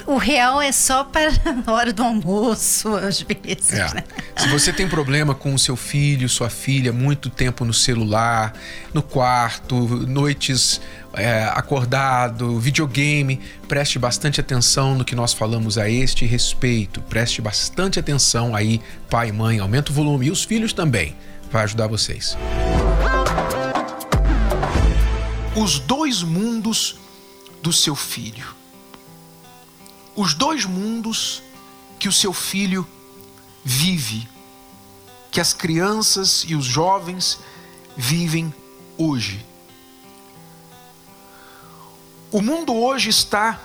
O, 0.07 0.13
o 0.13 0.17
real 0.17 0.61
é 0.61 0.71
só 0.71 1.03
para 1.03 1.31
a 1.65 1.71
hora 1.71 1.93
do 1.93 2.03
almoço, 2.03 2.95
às 2.95 3.21
vezes. 3.21 3.73
É. 3.73 3.93
Né? 3.93 4.03
Se 4.35 4.47
você 4.47 4.73
tem 4.73 4.87
problema 4.87 5.35
com 5.35 5.53
o 5.53 5.59
seu 5.59 5.75
filho, 5.75 6.27
sua 6.27 6.49
filha, 6.49 6.91
muito 6.91 7.29
tempo 7.29 7.63
no 7.63 7.73
celular, 7.73 8.53
no 8.93 9.01
quarto, 9.01 9.75
noites 10.07 10.81
é, 11.13 11.45
acordado, 11.53 12.59
videogame, 12.59 13.39
preste 13.67 13.99
bastante 13.99 14.41
atenção 14.41 14.95
no 14.95 15.05
que 15.05 15.15
nós 15.15 15.33
falamos 15.33 15.77
a 15.77 15.89
este 15.89 16.25
respeito. 16.25 17.01
Preste 17.01 17.41
bastante 17.41 17.99
atenção 17.99 18.55
aí, 18.55 18.81
pai 19.09 19.29
e 19.29 19.31
mãe, 19.31 19.59
aumenta 19.59 19.91
o 19.91 19.93
volume. 19.93 20.27
E 20.27 20.31
os 20.31 20.43
filhos 20.43 20.73
também. 20.73 21.15
Vai 21.51 21.63
ajudar 21.63 21.87
vocês. 21.87 22.37
Os 25.55 25.79
dois 25.79 26.21
mundos 26.21 26.97
do 27.63 27.71
seu 27.71 27.95
filho. 27.95 28.56
Os 30.17 30.33
dois 30.33 30.65
mundos 30.65 31.43
que 31.99 32.09
o 32.09 32.11
seu 32.11 32.33
filho 32.33 32.87
vive, 33.63 34.27
que 35.29 35.39
as 35.39 35.53
crianças 35.53 36.43
e 36.47 36.55
os 36.55 36.65
jovens 36.65 37.39
vivem 37.95 38.51
hoje. 38.97 39.45
O 42.31 42.41
mundo 42.41 42.73
hoje 42.73 43.11
está, 43.11 43.61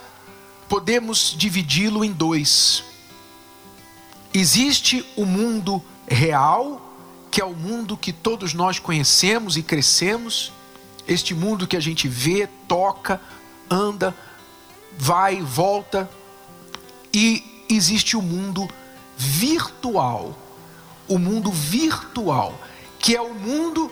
podemos 0.69 1.35
dividi-lo 1.35 2.05
em 2.05 2.13
dois. 2.13 2.85
Existe 4.35 5.07
o 5.17 5.25
mundo 5.25 5.83
real, 6.07 6.95
que 7.31 7.41
é 7.41 7.45
o 7.47 7.55
mundo 7.55 7.97
que 7.97 8.13
todos 8.13 8.53
nós 8.53 8.79
conhecemos 8.79 9.57
e 9.57 9.63
crescemos, 9.63 10.53
este 11.09 11.35
mundo 11.35 11.67
que 11.67 11.79
a 11.79 11.81
gente 11.81 12.07
vê, 12.07 12.47
toca, 12.69 13.19
anda, 13.71 14.15
vai, 14.99 15.41
volta, 15.41 16.11
e 17.12 17.64
existe 17.69 18.16
o 18.16 18.23
mundo 18.23 18.69
virtual. 19.16 20.38
O 21.09 21.19
mundo 21.19 21.50
virtual, 21.50 22.59
que 22.99 23.14
é 23.14 23.21
o 23.21 23.35
mundo 23.35 23.90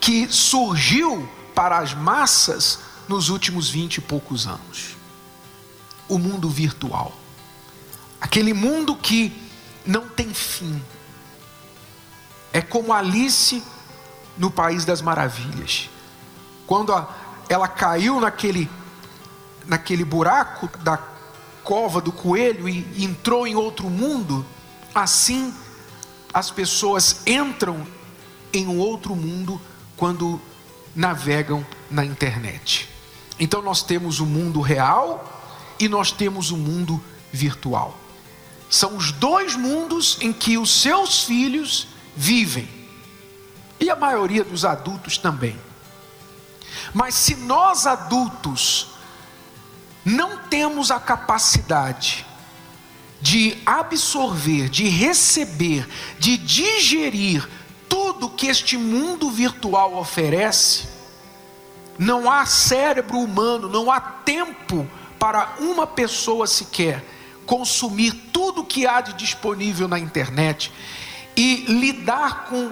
que 0.00 0.26
surgiu 0.32 1.28
para 1.54 1.78
as 1.78 1.94
massas 1.94 2.80
nos 3.08 3.28
últimos 3.28 3.70
vinte 3.70 3.98
e 3.98 4.00
poucos 4.00 4.46
anos. 4.46 4.96
O 6.08 6.18
mundo 6.18 6.48
virtual. 6.48 7.12
Aquele 8.20 8.52
mundo 8.52 8.96
que 8.96 9.32
não 9.84 10.08
tem 10.08 10.32
fim. 10.32 10.82
É 12.52 12.60
como 12.60 12.92
Alice 12.92 13.62
no 14.36 14.50
País 14.50 14.84
das 14.84 15.02
Maravilhas. 15.02 15.88
Quando 16.66 16.92
a, 16.92 17.08
ela 17.48 17.68
caiu 17.68 18.20
naquele, 18.20 18.68
naquele 19.66 20.04
buraco 20.04 20.68
da 20.78 20.96
cova 21.66 22.00
do 22.00 22.12
coelho 22.12 22.68
e 22.68 23.04
entrou 23.04 23.44
em 23.44 23.56
outro 23.56 23.90
mundo, 23.90 24.46
assim 24.94 25.52
as 26.32 26.48
pessoas 26.48 27.22
entram 27.26 27.84
em 28.52 28.68
um 28.68 28.78
outro 28.78 29.16
mundo 29.16 29.60
quando 29.96 30.40
navegam 30.94 31.66
na 31.90 32.04
internet. 32.04 32.88
Então 33.38 33.60
nós 33.60 33.82
temos 33.82 34.20
o 34.20 34.26
mundo 34.26 34.60
real 34.60 35.42
e 35.80 35.88
nós 35.88 36.12
temos 36.12 36.52
o 36.52 36.56
mundo 36.56 37.02
virtual. 37.32 37.98
São 38.70 38.96
os 38.96 39.10
dois 39.10 39.56
mundos 39.56 40.18
em 40.20 40.32
que 40.32 40.56
os 40.56 40.70
seus 40.70 41.24
filhos 41.24 41.88
vivem. 42.14 42.68
E 43.80 43.90
a 43.90 43.96
maioria 43.96 44.44
dos 44.44 44.64
adultos 44.64 45.18
também. 45.18 45.58
Mas 46.94 47.16
se 47.16 47.34
nós 47.34 47.86
adultos 47.86 48.95
não 50.06 50.38
temos 50.38 50.92
a 50.92 51.00
capacidade 51.00 52.24
de 53.20 53.58
absorver, 53.66 54.68
de 54.68 54.88
receber, 54.88 55.88
de 56.16 56.36
digerir 56.36 57.48
tudo 57.88 58.30
que 58.30 58.46
este 58.46 58.76
mundo 58.78 59.28
virtual 59.28 59.96
oferece, 59.96 60.86
não 61.98 62.30
há 62.30 62.46
cérebro 62.46 63.18
humano, 63.18 63.68
não 63.68 63.90
há 63.90 64.00
tempo 64.00 64.88
para 65.18 65.56
uma 65.58 65.88
pessoa 65.88 66.46
sequer 66.46 67.04
consumir 67.44 68.12
tudo 68.32 68.64
que 68.64 68.86
há 68.86 69.00
de 69.00 69.12
disponível 69.14 69.88
na 69.88 69.98
internet 69.98 70.72
e 71.34 71.64
lidar 71.66 72.44
com 72.44 72.70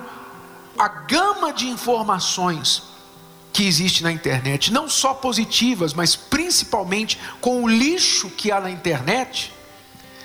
a 0.78 0.86
gama 0.86 1.52
de 1.52 1.68
informações 1.68 2.93
que 3.54 3.64
existe 3.64 4.02
na 4.02 4.10
internet, 4.10 4.72
não 4.72 4.88
só 4.88 5.14
positivas, 5.14 5.94
mas 5.94 6.16
principalmente 6.16 7.20
com 7.40 7.62
o 7.62 7.68
lixo 7.68 8.28
que 8.28 8.50
há 8.50 8.60
na 8.60 8.68
internet, 8.68 9.54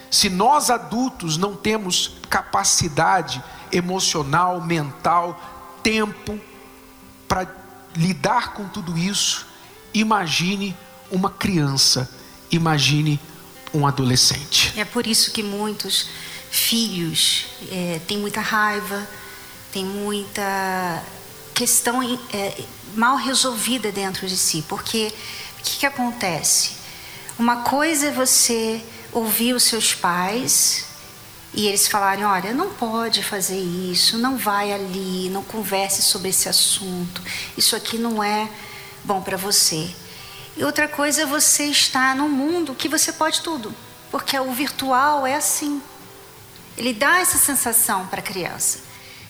se 0.10 0.32
nós 0.32 0.72
adultos 0.72 1.38
não 1.38 1.56
temos 1.56 2.14
capacidade 2.28 3.42
emocional, 3.72 4.60
mental, 4.60 5.80
tempo 5.84 6.40
para 7.28 7.48
lidar 7.96 8.54
com 8.54 8.68
tudo 8.68 8.98
isso, 8.98 9.46
imagine 9.94 10.76
uma 11.12 11.30
criança, 11.30 12.10
imagine 12.50 13.20
um 13.72 13.86
adolescente. 13.86 14.74
É 14.76 14.84
por 14.84 15.06
isso 15.06 15.32
que 15.32 15.44
muitos 15.44 16.08
filhos 16.50 17.46
é, 17.72 18.02
têm 18.08 18.18
muita 18.18 18.42
raiva, 18.42 19.08
têm 19.72 19.86
muita 19.86 21.04
questão 21.54 22.02
é, 22.34 22.64
mal 22.96 23.16
resolvida 23.16 23.92
dentro 23.92 24.28
de 24.28 24.38
si. 24.38 24.64
Porque 24.68 25.14
o 25.60 25.64
que, 25.64 25.80
que 25.80 25.86
acontece? 25.86 26.72
Uma 27.38 27.58
coisa 27.64 28.08
é 28.08 28.12
você 28.12 28.84
ouvir 29.12 29.54
os 29.54 29.64
seus 29.64 29.94
pais 29.94 30.86
e 31.54 31.68
eles 31.68 31.88
falarem: 31.88 32.26
olha, 32.26 32.54
não 32.54 32.70
pode 32.70 33.24
fazer 33.24 33.60
isso, 33.60 34.18
não 34.18 34.38
vai 34.38 34.72
ali, 34.72 35.30
não 35.30 35.44
converse 35.44 36.02
sobre 36.02 36.30
esse 36.30 36.48
assunto, 36.48 37.22
isso 37.58 37.76
aqui 37.76 37.98
não 37.98 38.24
é 38.24 38.50
bom 39.04 39.22
para 39.22 39.38
você. 39.38 39.90
E 40.58 40.64
outra 40.64 40.88
coisa 40.88 41.22
é 41.22 41.26
você 41.26 41.66
estar 41.66 42.16
num 42.16 42.30
mundo 42.30 42.76
que 42.76 42.90
você 42.90 43.14
pode 43.14 43.42
tudo, 43.42 43.74
porque 44.12 44.38
o 44.38 44.52
virtual 44.52 45.26
é 45.26 45.36
assim. 45.36 45.82
Ele 46.78 46.94
dá 46.94 47.20
essa 47.20 47.38
sensação 47.38 48.08
para 48.08 48.20
a 48.20 48.24
criança, 48.24 48.80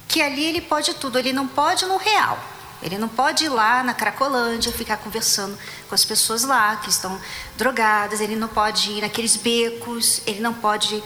que 0.07 0.21
ali 0.21 0.43
ele 0.45 0.61
pode 0.61 0.93
tudo, 0.95 1.17
ele 1.17 1.33
não 1.33 1.47
pode 1.47 1.85
no 1.85 1.97
real. 1.97 2.39
Ele 2.81 2.97
não 2.97 3.09
pode 3.09 3.45
ir 3.45 3.49
lá 3.49 3.83
na 3.83 3.93
Cracolândia 3.93 4.71
ficar 4.71 4.97
conversando 4.97 5.57
com 5.87 5.95
as 5.95 6.05
pessoas 6.05 6.43
lá 6.43 6.77
que 6.77 6.89
estão 6.89 7.19
drogadas, 7.57 8.21
ele 8.21 8.35
não 8.35 8.47
pode 8.47 8.91
ir 8.91 9.01
naqueles 9.01 9.35
becos, 9.35 10.21
ele 10.25 10.39
não 10.39 10.53
pode 10.53 11.03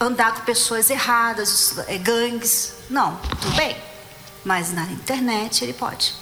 andar 0.00 0.34
com 0.34 0.40
pessoas 0.40 0.90
erradas, 0.90 1.76
eh, 1.88 1.98
gangues. 1.98 2.74
Não, 2.88 3.16
tudo 3.40 3.54
bem. 3.54 3.76
Mas 4.44 4.72
na 4.72 4.84
internet 4.84 5.64
ele 5.64 5.72
pode. 5.72 6.14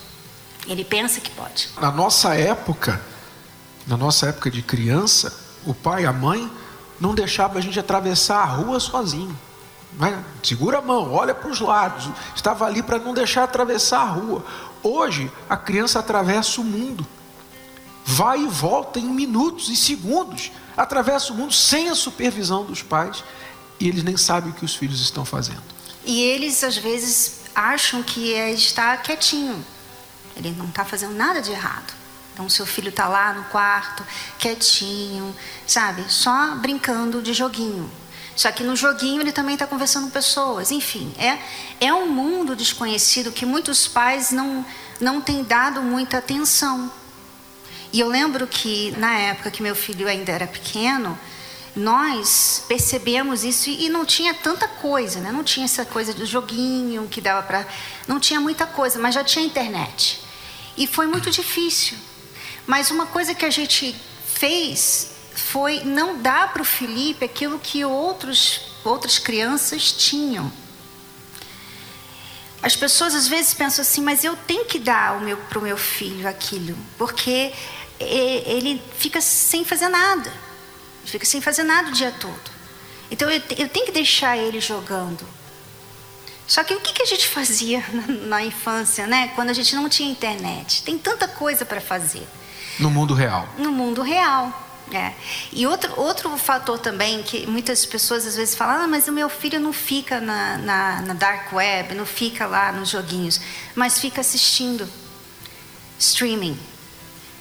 Ele 0.67 0.85
pensa 0.85 1.21
que 1.21 1.31
pode. 1.31 1.71
Na 1.81 1.91
nossa 1.91 2.35
época, 2.35 3.01
na 3.87 3.97
nossa 3.97 4.29
época 4.29 4.51
de 4.51 4.63
criança, 4.63 5.37
o 5.65 5.75
pai 5.75 6.03
e 6.03 6.07
a 6.07 6.13
mãe 6.13 6.51
não 7.01 7.15
deixavam 7.15 7.59
a 7.59 7.61
gente 7.61 7.79
atravessar 7.79 8.43
a 8.43 8.45
rua 8.45 8.79
sozinho. 8.79 9.37
Segura 10.43 10.79
a 10.79 10.83
mão, 10.83 11.13
olha 11.13 11.35
para 11.35 11.51
os 11.51 11.61
lados. 11.61 12.09
Estava 12.35 12.67
ali 12.67 12.83
para 12.83 12.99
não 12.99 13.15
deixar 13.15 13.45
atravessar 13.45 14.01
a 14.01 14.11
rua. 14.11 14.45
Hoje, 14.83 15.31
a 15.49 15.57
criança 15.57 15.99
atravessa 15.99 16.61
o 16.61 16.65
mundo. 16.65 17.07
Vai 18.05 18.41
e 18.41 18.47
volta 18.47 18.99
em 18.99 19.07
minutos 19.07 19.69
e 19.69 19.77
segundos. 19.77 20.51
Atravessa 20.77 21.33
o 21.33 21.37
mundo 21.37 21.53
sem 21.53 21.89
a 21.89 21.95
supervisão 21.95 22.65
dos 22.65 22.83
pais. 22.83 23.23
E 23.79 23.89
eles 23.89 24.03
nem 24.03 24.17
sabem 24.17 24.51
o 24.51 24.55
que 24.55 24.65
os 24.65 24.75
filhos 24.75 25.01
estão 25.01 25.25
fazendo. 25.25 25.63
E 26.05 26.21
eles, 26.21 26.65
às 26.65 26.77
vezes, 26.77 27.41
acham 27.55 28.03
que 28.03 28.35
é 28.35 28.51
estar 28.53 29.03
quietinho. 29.03 29.65
Ele 30.37 30.51
não 30.53 30.67
está 30.67 30.85
fazendo 30.85 31.15
nada 31.15 31.41
de 31.41 31.53
errado. 31.53 31.93
Então, 32.33 32.49
seu 32.49 32.65
filho 32.67 32.89
está 32.89 33.07
lá 33.09 33.35
no 33.35 33.45
quarto, 33.45 34.05
quietinho, 34.39 35.35
sabe? 35.67 36.05
Só 36.11 36.55
brincando 36.57 37.21
de 37.21 37.35
joguinho. 37.35 37.91
Só 38.35 38.51
que 38.51 38.63
no 38.63 38.75
joguinho 38.75 39.21
ele 39.21 39.33
também 39.33 39.55
está 39.55 39.67
conversando 39.67 40.05
com 40.05 40.11
pessoas. 40.11 40.71
Enfim, 40.71 41.13
é, 41.19 41.39
é 41.81 41.93
um 41.93 42.07
mundo 42.07 42.57
desconhecido 42.57 43.33
que 43.33 43.45
muitos 43.45 43.87
pais 43.87 44.31
não, 44.31 44.65
não 45.01 45.21
têm 45.21 45.45
dado 45.45 45.83
muita 45.83 46.19
atenção. 46.19 46.91
E 47.93 48.01
eu 48.01 48.09
lembro 48.09 48.47
que 48.47 48.93
na 48.97 49.19
época 49.19 49.51
que 49.51 49.63
meu 49.63 49.75
filho 49.75 50.09
ainda 50.09 50.33
era 50.33 50.47
pequeno, 50.47 51.19
nós 51.77 52.65
percebemos 52.67 53.45
isso 53.45 53.69
e 53.69 53.89
não 53.89 54.05
tinha 54.05 54.33
tanta 54.35 54.67
coisa, 54.67 55.21
né? 55.21 55.31
Não 55.31 55.45
tinha 55.45 55.65
essa 55.65 55.85
coisa 55.85 56.13
do 56.13 56.25
joguinho 56.25 57.07
que 57.09 57.21
dava 57.21 57.47
para, 57.47 57.67
não 58.07 58.19
tinha 58.19 58.41
muita 58.41 58.67
coisa, 58.67 58.99
mas 58.99 59.15
já 59.15 59.23
tinha 59.23 59.45
internet. 59.45 60.21
E 60.77 60.87
foi 60.87 61.07
muito 61.07 61.31
difícil. 61.31 61.97
Mas 62.67 62.91
uma 62.91 63.07
coisa 63.07 63.35
que 63.35 63.45
a 63.45 63.51
gente 63.51 63.95
fez 64.25 65.12
foi 65.35 65.81
não 65.85 66.21
dar 66.21 66.53
para 66.53 66.63
o 66.63 66.65
Felipe 66.65 67.25
aquilo 67.25 67.59
que 67.59 67.85
outros, 67.85 68.61
outras 68.85 69.19
crianças 69.19 69.93
tinham. 69.93 70.53
As 72.63 72.77
pessoas 72.77 73.15
às 73.15 73.27
vezes 73.27 73.55
pensam 73.55 73.83
assim, 73.83 74.01
mas 74.01 74.23
eu 74.23 74.37
tenho 74.37 74.65
que 74.65 74.79
dar 74.79 75.19
para 75.49 75.59
o 75.59 75.63
meu 75.63 75.77
filho 75.77 76.29
aquilo, 76.29 76.77
porque 76.97 77.53
ele 77.99 78.81
fica 78.97 79.21
sem 79.21 79.65
fazer 79.65 79.89
nada, 79.89 80.33
fica 81.05 81.27
sem 81.27 81.41
fazer 81.41 81.65
nada 81.65 81.89
o 81.89 81.93
dia 81.93 82.13
todo. 82.13 82.53
Então 83.11 83.31
eu, 83.31 83.43
eu 83.59 83.69
tenho 83.69 83.87
que 83.87 83.93
deixar 83.93 84.37
ele 84.37 84.61
jogando. 84.61 85.27
Só 86.47 86.63
que 86.65 86.75
o 86.75 86.81
que, 86.81 86.93
que 86.93 87.03
a 87.03 87.07
gente 87.07 87.29
fazia 87.29 87.85
na, 87.93 88.07
na 88.07 88.45
infância, 88.45 89.07
né? 89.07 89.29
Quando 89.35 89.51
a 89.51 89.53
gente 89.53 89.75
não 89.75 89.89
tinha 89.89 90.11
internet? 90.11 90.83
Tem 90.83 90.99
tanta 90.99 91.27
coisa 91.27 91.65
para 91.65 91.81
fazer. 91.81 92.27
No 92.79 92.91
mundo 92.91 93.13
real. 93.13 93.49
No 93.59 93.71
mundo 93.71 94.03
real. 94.03 94.62
É. 94.93 95.15
E 95.53 95.67
outro, 95.67 95.93
outro 95.99 96.37
fator 96.37 96.79
também 96.79 97.23
que 97.23 97.47
muitas 97.47 97.87
pessoas 97.87 98.27
às 98.27 98.37
vezes 98.37 98.55
falam, 98.55 98.85
ah, 98.85 98.87
mas 98.87 99.09
o 99.09 99.13
meu 99.13 99.29
filho 99.29 99.59
não 99.59 99.73
fica 99.73 100.21
na, 100.21 100.59
na, 100.59 101.01
na 101.03 101.15
dark 101.15 101.53
web, 101.53 101.95
não 101.95 102.05
fica 102.05 102.47
lá 102.47 102.73
nos 102.73 102.91
joguinhos, 102.91 103.41
mas 103.75 103.99
fica 103.99 104.21
assistindo 104.21 104.89
streaming. 105.99 106.59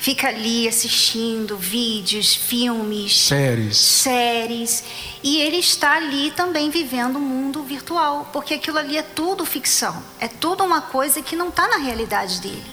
Fica 0.02 0.30
ali 0.30 0.68
assistindo 0.68 1.56
vídeos, 1.56 2.34
filmes, 2.34 3.20
séries. 3.20 3.78
séries. 3.78 4.84
E 5.22 5.40
ele 5.40 5.58
está 5.58 5.98
ali 5.98 6.32
também 6.32 6.72
vivendo 6.72 7.18
um 7.18 7.22
mundo 7.22 7.62
virtual, 7.62 8.28
porque 8.34 8.56
aquilo 8.56 8.80
ali 8.80 8.98
é 8.98 9.04
tudo 9.04 9.46
ficção, 9.46 10.04
é 10.20 10.28
tudo 10.28 10.64
uma 10.64 10.82
coisa 10.82 11.22
que 11.22 11.36
não 11.36 11.50
está 11.50 11.68
na 11.68 11.78
realidade 11.78 12.42
dele. 12.42 12.66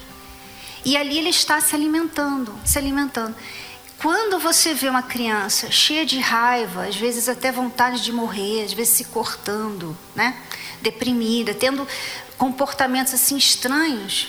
E 0.86 0.96
ali 0.96 1.18
ele 1.18 1.28
está 1.28 1.60
se 1.60 1.74
alimentando, 1.74 2.54
se 2.64 2.78
alimentando. 2.78 3.34
Quando 4.00 4.38
você 4.38 4.74
vê 4.74 4.88
uma 4.88 5.02
criança 5.02 5.70
cheia 5.70 6.06
de 6.06 6.20
raiva, 6.20 6.86
às 6.86 6.96
vezes 6.96 7.28
até 7.28 7.50
vontade 7.50 8.00
de 8.02 8.12
morrer, 8.12 8.64
às 8.64 8.72
vezes 8.72 8.94
se 8.94 9.04
cortando, 9.06 9.96
né? 10.14 10.36
deprimida, 10.80 11.54
tendo 11.54 11.86
comportamentos 12.36 13.12
assim 13.14 13.36
estranhos, 13.36 14.28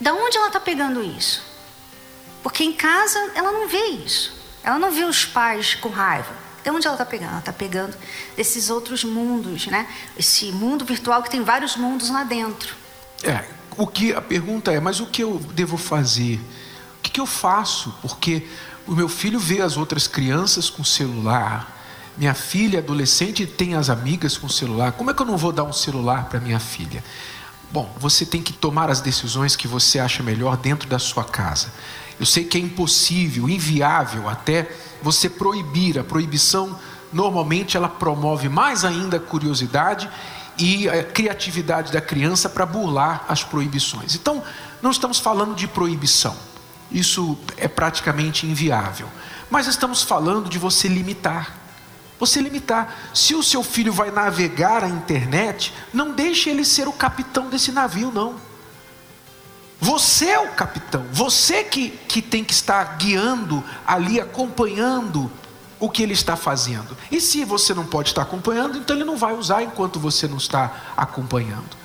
da 0.00 0.12
onde 0.14 0.36
ela 0.36 0.48
está 0.48 0.60
pegando 0.60 1.02
isso? 1.02 1.42
Porque 2.42 2.62
em 2.62 2.72
casa 2.72 3.18
ela 3.34 3.50
não 3.50 3.68
vê 3.68 3.84
isso. 3.86 4.34
Ela 4.62 4.78
não 4.78 4.90
vê 4.90 5.04
os 5.04 5.24
pais 5.24 5.74
com 5.74 5.88
raiva. 5.88 6.32
De 6.62 6.70
onde 6.70 6.86
ela 6.86 6.94
está 6.94 7.04
pegando? 7.04 7.30
Ela 7.30 7.38
está 7.38 7.52
pegando 7.52 7.96
desses 8.36 8.70
outros 8.70 9.04
mundos, 9.04 9.66
né? 9.66 9.88
Esse 10.18 10.50
mundo 10.52 10.84
virtual 10.84 11.22
que 11.22 11.30
tem 11.30 11.42
vários 11.42 11.76
mundos 11.76 12.10
lá 12.10 12.24
dentro. 12.24 12.74
É, 13.22 13.44
o 13.76 13.86
que 13.86 14.12
a 14.12 14.20
pergunta 14.20 14.72
é, 14.72 14.80
mas 14.80 15.00
o 15.00 15.06
que 15.06 15.22
eu 15.22 15.38
devo 15.52 15.76
fazer? 15.76 16.40
O 16.98 17.02
que, 17.02 17.10
que 17.10 17.20
eu 17.20 17.26
faço? 17.26 17.94
Porque 18.02 18.48
o 18.86 18.92
meu 18.92 19.08
filho 19.08 19.38
vê 19.38 19.60
as 19.60 19.76
outras 19.76 20.06
crianças 20.06 20.70
com 20.70 20.84
celular. 20.84 21.74
Minha 22.16 22.34
filha, 22.34 22.78
adolescente, 22.78 23.46
tem 23.46 23.74
as 23.74 23.90
amigas 23.90 24.38
com 24.38 24.48
celular. 24.48 24.92
Como 24.92 25.10
é 25.10 25.14
que 25.14 25.20
eu 25.20 25.26
não 25.26 25.36
vou 25.36 25.52
dar 25.52 25.64
um 25.64 25.72
celular 25.72 26.26
para 26.26 26.40
minha 26.40 26.60
filha? 26.60 27.02
Bom, 27.70 27.92
você 27.98 28.24
tem 28.24 28.42
que 28.42 28.52
tomar 28.52 28.88
as 28.88 29.00
decisões 29.00 29.56
que 29.56 29.66
você 29.66 29.98
acha 29.98 30.22
melhor 30.22 30.56
dentro 30.56 30.88
da 30.88 30.98
sua 30.98 31.24
casa. 31.24 31.72
Eu 32.18 32.24
sei 32.24 32.44
que 32.44 32.56
é 32.56 32.60
impossível, 32.60 33.48
inviável 33.48 34.28
até 34.28 34.70
você 35.02 35.28
proibir. 35.28 35.98
A 35.98 36.04
proibição 36.04 36.78
normalmente 37.12 37.76
ela 37.76 37.88
promove 37.88 38.48
mais 38.48 38.84
ainda 38.84 39.18
a 39.18 39.20
curiosidade 39.20 40.08
e 40.56 40.88
a 40.88 41.02
criatividade 41.02 41.92
da 41.92 42.00
criança 42.00 42.48
para 42.48 42.64
burlar 42.64 43.26
as 43.28 43.42
proibições. 43.42 44.14
Então, 44.14 44.42
não 44.80 44.90
estamos 44.90 45.18
falando 45.18 45.54
de 45.54 45.66
proibição. 45.66 46.36
Isso 46.90 47.38
é 47.56 47.68
praticamente 47.68 48.46
inviável. 48.46 49.08
Mas 49.50 49.66
estamos 49.66 50.02
falando 50.02 50.48
de 50.48 50.58
você 50.58 50.88
limitar. 50.88 51.56
Você 52.18 52.40
limitar. 52.40 53.10
Se 53.14 53.34
o 53.34 53.42
seu 53.42 53.62
filho 53.62 53.92
vai 53.92 54.10
navegar 54.10 54.82
a 54.82 54.88
internet, 54.88 55.72
não 55.92 56.12
deixe 56.12 56.48
ele 56.48 56.64
ser 56.64 56.88
o 56.88 56.92
capitão 56.92 57.48
desse 57.48 57.70
navio, 57.72 58.10
não. 58.10 58.36
Você 59.78 60.30
é 60.30 60.40
o 60.40 60.52
capitão, 60.52 61.04
você 61.12 61.62
que, 61.62 61.90
que 62.08 62.22
tem 62.22 62.42
que 62.42 62.54
estar 62.54 62.96
guiando 62.96 63.62
ali, 63.86 64.18
acompanhando 64.18 65.30
o 65.78 65.90
que 65.90 66.02
ele 66.02 66.14
está 66.14 66.34
fazendo. 66.34 66.96
E 67.12 67.20
se 67.20 67.44
você 67.44 67.74
não 67.74 67.84
pode 67.84 68.08
estar 68.08 68.22
acompanhando, 68.22 68.78
então 68.78 68.96
ele 68.96 69.04
não 69.04 69.18
vai 69.18 69.34
usar 69.34 69.62
enquanto 69.62 70.00
você 70.00 70.26
não 70.26 70.38
está 70.38 70.94
acompanhando. 70.96 71.76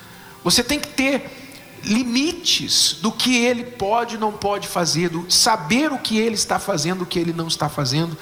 Você 0.41 0.63
tem 0.63 0.79
que 0.79 0.87
ter 0.87 1.40
limites 1.83 2.97
do 3.01 3.11
que 3.11 3.43
ele 3.43 3.63
pode 3.63 4.15
e 4.15 4.17
não 4.17 4.31
pode 4.31 4.67
fazer, 4.67 5.09
do 5.09 5.29
saber 5.31 5.91
o 5.91 5.97
que 5.97 6.17
ele 6.17 6.35
está 6.35 6.59
fazendo, 6.59 7.01
o 7.01 7.05
que 7.05 7.19
ele 7.19 7.33
não 7.33 7.47
está 7.47 7.67
fazendo. 7.67 8.17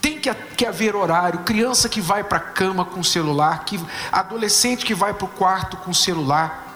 Tem 0.00 0.18
que, 0.18 0.32
que 0.56 0.66
haver 0.66 0.96
horário, 0.96 1.40
criança 1.40 1.88
que 1.88 2.00
vai 2.00 2.24
para 2.24 2.38
a 2.38 2.40
cama 2.40 2.84
com 2.84 3.02
celular, 3.02 3.64
que, 3.64 3.78
adolescente 4.10 4.84
que 4.84 4.94
vai 4.94 5.14
para 5.14 5.24
o 5.24 5.28
quarto 5.28 5.76
com 5.78 5.92
celular. 5.92 6.70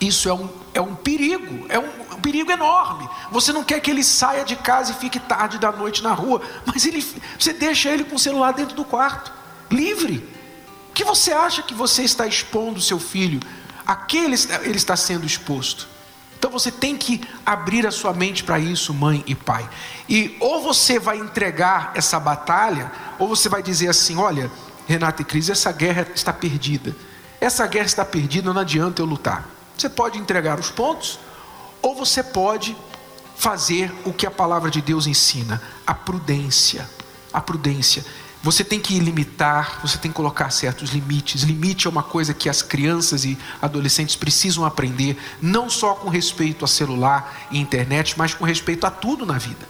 Isso 0.00 0.28
é 0.28 0.34
um, 0.34 0.48
é 0.74 0.80
um 0.80 0.94
perigo, 0.94 1.66
é 1.68 1.78
um, 1.78 1.88
um, 2.14 2.20
perigo 2.20 2.50
enorme. 2.50 3.08
Você 3.30 3.52
não 3.52 3.62
quer 3.62 3.80
que 3.80 3.90
ele 3.90 4.02
saia 4.02 4.44
de 4.44 4.56
casa 4.56 4.92
e 4.92 4.94
fique 4.94 5.20
tarde 5.20 5.58
da 5.58 5.70
noite 5.70 6.02
na 6.02 6.12
rua, 6.12 6.42
mas 6.66 6.86
ele, 6.86 7.06
você 7.38 7.52
deixa 7.52 7.88
ele 7.90 8.04
com 8.04 8.16
o 8.16 8.18
celular 8.18 8.52
dentro 8.52 8.74
do 8.74 8.84
quarto, 8.84 9.32
livre. 9.70 10.28
O 10.90 10.92
que 10.92 11.04
você 11.04 11.32
acha 11.32 11.62
que 11.62 11.72
você 11.72 12.02
está 12.02 12.26
expondo 12.26 12.80
seu 12.80 12.98
filho 12.98 13.40
a 13.86 14.06
ele, 14.14 14.36
ele 14.62 14.76
está 14.76 14.96
sendo 14.96 15.26
exposto. 15.26 15.88
Então 16.38 16.50
você 16.50 16.72
tem 16.72 16.96
que 16.96 17.20
abrir 17.46 17.86
a 17.86 17.92
sua 17.92 18.12
mente 18.12 18.42
para 18.42 18.58
isso, 18.58 18.92
mãe 18.92 19.22
e 19.28 19.34
pai. 19.34 19.68
E 20.08 20.36
ou 20.40 20.60
você 20.60 20.98
vai 20.98 21.18
entregar 21.18 21.92
essa 21.94 22.18
batalha, 22.18 22.90
ou 23.16 23.28
você 23.28 23.48
vai 23.48 23.62
dizer 23.62 23.88
assim: 23.88 24.16
olha, 24.16 24.50
Renata 24.88 25.22
e 25.22 25.24
Cris, 25.24 25.48
essa 25.48 25.70
guerra 25.70 26.06
está 26.14 26.32
perdida. 26.32 26.96
Essa 27.40 27.66
guerra 27.66 27.86
está 27.86 28.04
perdida, 28.04 28.52
não 28.52 28.60
adianta 28.60 29.00
eu 29.02 29.06
lutar. 29.06 29.48
Você 29.76 29.88
pode 29.88 30.18
entregar 30.18 30.58
os 30.58 30.68
pontos, 30.68 31.18
ou 31.80 31.94
você 31.94 32.22
pode 32.22 32.76
fazer 33.36 33.92
o 34.04 34.12
que 34.12 34.26
a 34.26 34.30
palavra 34.30 34.70
de 34.70 34.82
Deus 34.82 35.06
ensina: 35.06 35.62
a 35.86 35.94
prudência. 35.94 36.88
A 37.32 37.40
prudência. 37.40 38.04
Você 38.42 38.64
tem 38.64 38.80
que 38.80 38.98
limitar, 38.98 39.78
você 39.80 39.96
tem 39.96 40.10
que 40.10 40.16
colocar 40.16 40.50
certos 40.50 40.90
limites. 40.90 41.42
Limite 41.44 41.86
é 41.86 41.90
uma 41.90 42.02
coisa 42.02 42.34
que 42.34 42.48
as 42.48 42.60
crianças 42.60 43.24
e 43.24 43.38
adolescentes 43.60 44.16
precisam 44.16 44.64
aprender, 44.64 45.16
não 45.40 45.70
só 45.70 45.94
com 45.94 46.08
respeito 46.08 46.64
a 46.64 46.68
celular 46.68 47.46
e 47.52 47.60
internet, 47.60 48.18
mas 48.18 48.34
com 48.34 48.44
respeito 48.44 48.84
a 48.84 48.90
tudo 48.90 49.24
na 49.24 49.38
vida. 49.38 49.64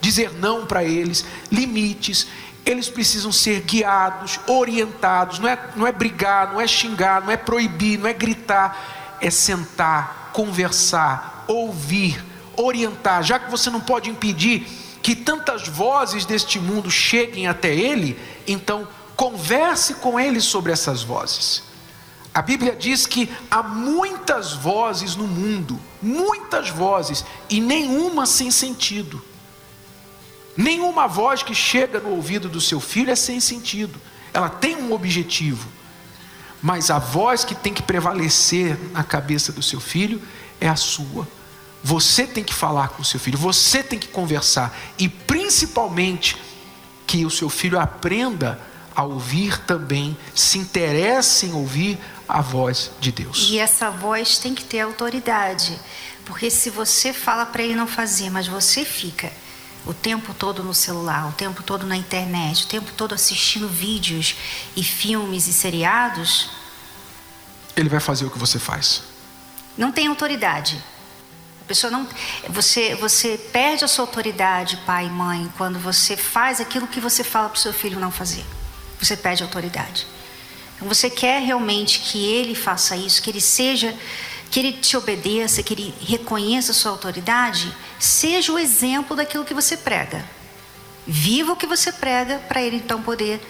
Dizer 0.00 0.32
não 0.32 0.66
para 0.66 0.82
eles, 0.82 1.24
limites, 1.52 2.26
eles 2.64 2.88
precisam 2.88 3.30
ser 3.30 3.60
guiados, 3.60 4.40
orientados, 4.48 5.38
não 5.38 5.48
é, 5.48 5.70
não 5.76 5.86
é 5.86 5.92
brigar, 5.92 6.52
não 6.52 6.60
é 6.60 6.66
xingar, 6.66 7.22
não 7.22 7.30
é 7.30 7.36
proibir, 7.36 7.96
não 7.96 8.08
é 8.08 8.12
gritar, 8.12 9.16
é 9.20 9.30
sentar, 9.30 10.30
conversar, 10.32 11.44
ouvir, 11.46 12.22
orientar. 12.56 13.22
Já 13.22 13.38
que 13.38 13.48
você 13.48 13.70
não 13.70 13.80
pode 13.80 14.10
impedir 14.10 14.66
que 15.06 15.14
tantas 15.14 15.68
vozes 15.68 16.26
deste 16.26 16.58
mundo 16.58 16.90
cheguem 16.90 17.46
até 17.46 17.72
ele, 17.72 18.18
então 18.44 18.88
converse 19.14 19.94
com 19.94 20.18
ele 20.18 20.40
sobre 20.40 20.72
essas 20.72 21.04
vozes. 21.04 21.62
A 22.34 22.42
Bíblia 22.42 22.74
diz 22.74 23.06
que 23.06 23.30
há 23.48 23.62
muitas 23.62 24.52
vozes 24.52 25.14
no 25.14 25.28
mundo, 25.28 25.80
muitas 26.02 26.70
vozes, 26.70 27.24
e 27.48 27.60
nenhuma 27.60 28.26
sem 28.26 28.50
sentido. 28.50 29.24
Nenhuma 30.56 31.06
voz 31.06 31.40
que 31.40 31.54
chega 31.54 32.00
no 32.00 32.10
ouvido 32.10 32.48
do 32.48 32.60
seu 32.60 32.80
filho 32.80 33.12
é 33.12 33.14
sem 33.14 33.38
sentido, 33.38 34.00
ela 34.34 34.48
tem 34.48 34.74
um 34.74 34.92
objetivo. 34.92 35.68
Mas 36.60 36.90
a 36.90 36.98
voz 36.98 37.44
que 37.44 37.54
tem 37.54 37.72
que 37.72 37.80
prevalecer 37.84 38.76
na 38.90 39.04
cabeça 39.04 39.52
do 39.52 39.62
seu 39.62 39.78
filho 39.78 40.20
é 40.60 40.66
a 40.66 40.74
sua. 40.74 41.28
Você 41.86 42.26
tem 42.26 42.42
que 42.42 42.52
falar 42.52 42.88
com 42.88 43.02
o 43.02 43.04
seu 43.04 43.20
filho, 43.20 43.38
você 43.38 43.80
tem 43.80 43.96
que 43.96 44.08
conversar 44.08 44.76
e 44.98 45.08
principalmente 45.08 46.36
que 47.06 47.24
o 47.24 47.30
seu 47.30 47.48
filho 47.48 47.78
aprenda 47.78 48.60
a 48.92 49.04
ouvir 49.04 49.56
também, 49.60 50.18
se 50.34 50.58
interesse 50.58 51.46
em 51.46 51.52
ouvir 51.52 51.96
a 52.28 52.40
voz 52.40 52.90
de 52.98 53.12
Deus. 53.12 53.46
E 53.48 53.60
essa 53.60 53.88
voz 53.88 54.36
tem 54.36 54.52
que 54.52 54.64
ter 54.64 54.80
autoridade, 54.80 55.78
porque 56.24 56.50
se 56.50 56.70
você 56.70 57.12
fala 57.12 57.46
para 57.46 57.62
ele 57.62 57.76
não 57.76 57.86
fazer, 57.86 58.30
mas 58.30 58.48
você 58.48 58.84
fica 58.84 59.32
o 59.86 59.94
tempo 59.94 60.34
todo 60.34 60.64
no 60.64 60.74
celular, 60.74 61.28
o 61.28 61.32
tempo 61.34 61.62
todo 61.62 61.86
na 61.86 61.96
internet, 61.96 62.64
o 62.64 62.66
tempo 62.66 62.90
todo 62.96 63.14
assistindo 63.14 63.68
vídeos 63.68 64.34
e 64.74 64.82
filmes 64.82 65.46
e 65.46 65.52
seriados, 65.52 66.50
ele 67.76 67.88
vai 67.88 68.00
fazer 68.00 68.24
o 68.24 68.30
que 68.30 68.40
você 68.40 68.58
faz. 68.58 69.04
Não 69.78 69.92
tem 69.92 70.08
autoridade. 70.08 70.82
Pessoa 71.66 71.90
não, 71.90 72.06
você, 72.48 72.94
você 72.94 73.36
perde 73.52 73.84
a 73.84 73.88
sua 73.88 74.04
autoridade, 74.04 74.76
pai 74.86 75.06
e 75.06 75.10
mãe, 75.10 75.50
quando 75.56 75.78
você 75.80 76.16
faz 76.16 76.60
aquilo 76.60 76.86
que 76.86 77.00
você 77.00 77.24
fala 77.24 77.48
para 77.48 77.56
o 77.56 77.60
seu 77.60 77.72
filho 77.72 77.98
não 77.98 78.12
fazer. 78.12 78.44
Você 79.00 79.16
perde 79.16 79.42
a 79.42 79.46
autoridade. 79.46 80.06
Então 80.76 80.86
você 80.86 81.10
quer 81.10 81.42
realmente 81.42 82.00
que 82.00 82.24
ele 82.24 82.54
faça 82.54 82.96
isso, 82.96 83.20
que 83.20 83.30
ele 83.30 83.40
seja, 83.40 83.96
que 84.48 84.60
ele 84.60 84.74
te 84.74 84.96
obedeça, 84.96 85.62
que 85.62 85.74
ele 85.74 85.94
reconheça 86.00 86.70
a 86.70 86.74
sua 86.74 86.92
autoridade, 86.92 87.74
seja 87.98 88.52
o 88.52 88.58
exemplo 88.58 89.16
daquilo 89.16 89.44
que 89.44 89.54
você 89.54 89.76
prega. 89.76 90.24
Viva 91.04 91.52
o 91.52 91.56
que 91.56 91.66
você 91.66 91.90
prega 91.90 92.38
para 92.48 92.62
ele 92.62 92.76
então 92.76 93.02
poder 93.02 93.40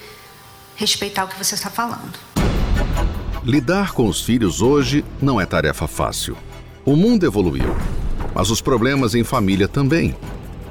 respeitar 0.74 1.24
o 1.24 1.28
que 1.28 1.36
você 1.36 1.54
está 1.54 1.68
falando. 1.68 2.18
Lidar 3.44 3.92
com 3.92 4.08
os 4.08 4.22
filhos 4.22 4.62
hoje 4.62 5.04
não 5.20 5.38
é 5.38 5.44
tarefa 5.44 5.86
fácil. 5.86 6.36
O 6.84 6.96
mundo 6.96 7.26
evoluiu 7.26 7.76
mas 8.36 8.50
os 8.50 8.60
problemas 8.60 9.14
em 9.14 9.24
família 9.24 9.66
também. 9.66 10.14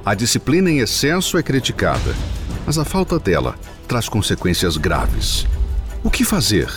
A 0.06 0.14
disciplina 0.14 0.70
em 0.70 0.82
excesso 0.82 1.36
é 1.36 1.42
criticada, 1.42 2.16
mas 2.64 2.78
a 2.78 2.86
falta 2.86 3.18
dela 3.18 3.56
traz 3.88 4.08
consequências 4.08 4.78
graves. 4.78 5.48
O 6.04 6.12
que 6.12 6.24
fazer? 6.24 6.72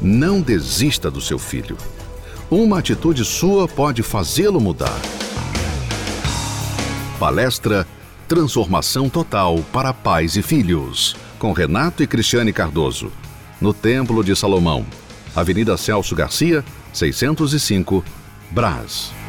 Não 0.00 0.40
desista 0.40 1.10
do 1.10 1.20
seu 1.20 1.38
filho. 1.38 1.76
Uma 2.50 2.78
atitude 2.78 3.26
sua 3.26 3.68
pode 3.68 4.02
fazê-lo 4.02 4.58
mudar. 4.58 4.98
Palestra 7.18 7.86
Transformação 8.26 9.06
Total 9.10 9.58
para 9.70 9.92
Pais 9.92 10.34
e 10.34 10.40
Filhos, 10.40 11.14
com 11.38 11.52
Renato 11.52 12.02
e 12.02 12.06
Cristiane 12.06 12.54
Cardoso, 12.54 13.12
no 13.60 13.74
Templo 13.74 14.24
de 14.24 14.34
Salomão, 14.34 14.86
Avenida 15.36 15.76
Celso 15.76 16.14
Garcia, 16.14 16.64
605, 16.90 18.02
Brás. 18.50 19.19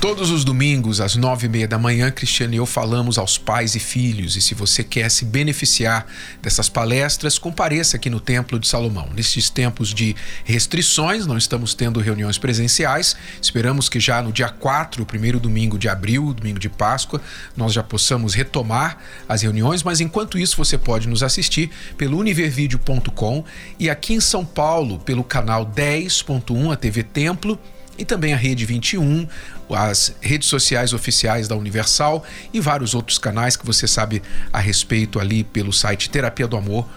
Todos 0.00 0.30
os 0.30 0.44
domingos, 0.44 0.98
às 0.98 1.14
nove 1.14 1.44
e 1.44 1.50
meia 1.50 1.68
da 1.68 1.78
manhã, 1.78 2.10
Cristiano 2.10 2.54
e 2.54 2.56
eu 2.56 2.64
falamos 2.64 3.18
aos 3.18 3.36
pais 3.36 3.74
e 3.74 3.78
filhos. 3.78 4.34
E 4.34 4.40
se 4.40 4.54
você 4.54 4.82
quer 4.82 5.10
se 5.10 5.26
beneficiar 5.26 6.06
dessas 6.40 6.70
palestras, 6.70 7.38
compareça 7.38 7.98
aqui 7.98 8.08
no 8.08 8.18
Templo 8.18 8.58
de 8.58 8.66
Salomão. 8.66 9.10
Nestes 9.14 9.50
tempos 9.50 9.92
de 9.92 10.16
restrições, 10.42 11.26
não 11.26 11.36
estamos 11.36 11.74
tendo 11.74 12.00
reuniões 12.00 12.38
presenciais. 12.38 13.14
Esperamos 13.42 13.90
que 13.90 14.00
já 14.00 14.22
no 14.22 14.32
dia 14.32 14.48
4, 14.48 15.02
o 15.02 15.06
primeiro 15.06 15.38
domingo 15.38 15.78
de 15.78 15.86
abril, 15.86 16.32
domingo 16.32 16.58
de 16.58 16.70
Páscoa, 16.70 17.20
nós 17.54 17.74
já 17.74 17.82
possamos 17.82 18.32
retomar 18.32 18.96
as 19.28 19.42
reuniões. 19.42 19.82
Mas 19.82 20.00
enquanto 20.00 20.38
isso, 20.38 20.56
você 20.56 20.78
pode 20.78 21.08
nos 21.08 21.22
assistir 21.22 21.70
pelo 21.98 22.16
univervideo.com 22.16 23.44
e 23.78 23.90
aqui 23.90 24.14
em 24.14 24.20
São 24.20 24.46
Paulo, 24.46 24.98
pelo 24.98 25.22
canal 25.22 25.66
10.1, 25.66 26.72
a 26.72 26.76
TV 26.76 27.02
Templo 27.02 27.60
e 27.98 28.04
também 28.04 28.32
a 28.32 28.36
Rede 28.36 28.64
21, 28.64 29.26
as 29.70 30.14
redes 30.20 30.48
sociais 30.48 30.92
oficiais 30.92 31.46
da 31.46 31.56
Universal 31.56 32.24
e 32.52 32.60
vários 32.60 32.94
outros 32.94 33.18
canais 33.18 33.56
que 33.56 33.66
você 33.66 33.86
sabe 33.86 34.22
a 34.52 34.58
respeito 34.58 35.20
ali 35.20 35.44
pelo 35.44 35.72
site 35.72 36.10
terapia 36.10 36.46
do 36.46 36.56
amor 36.56 36.88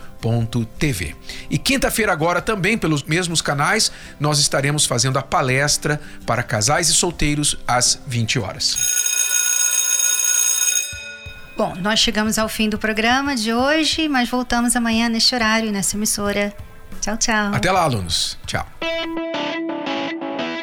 TV. 0.79 1.15
E 1.49 1.57
quinta-feira 1.57 2.13
agora 2.13 2.41
também 2.41 2.77
pelos 2.77 3.03
mesmos 3.03 3.41
canais 3.41 3.91
nós 4.19 4.39
estaremos 4.39 4.85
fazendo 4.85 5.19
a 5.19 5.21
palestra 5.21 5.99
para 6.25 6.41
casais 6.41 6.87
e 6.87 6.93
solteiros 6.93 7.57
às 7.67 7.99
20 8.07 8.39
horas. 8.39 8.75
Bom, 11.55 11.75
nós 11.75 11.99
chegamos 11.99 12.39
ao 12.39 12.49
fim 12.49 12.67
do 12.67 12.79
programa 12.79 13.35
de 13.35 13.53
hoje, 13.53 14.07
mas 14.07 14.29
voltamos 14.29 14.75
amanhã 14.75 15.07
neste 15.07 15.35
horário 15.35 15.71
nessa 15.71 15.95
emissora. 15.95 16.53
Tchau, 16.99 17.17
tchau. 17.17 17.53
Até 17.53 17.71
lá, 17.71 17.81
alunos. 17.81 18.37
Tchau. 18.47 18.65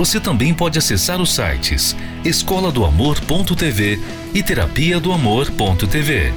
você 0.00 0.18
também 0.18 0.54
pode 0.54 0.78
acessar 0.78 1.20
os 1.20 1.30
sites 1.30 1.94
escola 2.24 2.72
do 2.72 2.86
amor.tv 2.86 4.00
e 4.32 4.42
terapia 4.42 4.98
do 4.98 5.12
amor.tv. 5.12 6.32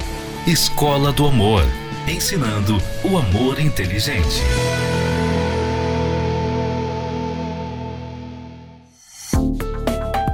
Escola 0.46 1.10
do 1.10 1.26
Amor, 1.26 1.64
ensinando 2.06 2.76
o 3.02 3.16
amor 3.16 3.58
inteligente. 3.58 4.42